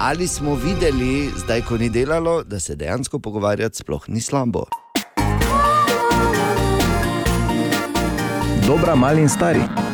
ali 0.00 0.28
smo 0.28 0.56
videli, 0.56 1.28
zdaj 1.36 1.66
ko 1.68 1.76
ni 1.76 1.90
delalo, 1.92 2.42
da 2.48 2.60
se 2.60 2.76
dejansko 2.80 3.20
pogovarjati 3.20 3.84
sploh 3.84 4.08
ni 4.08 4.24
slabo? 4.24 4.64
Dobra, 8.64 8.96
mali 8.96 9.20
in 9.22 9.28
stari. 9.28 9.93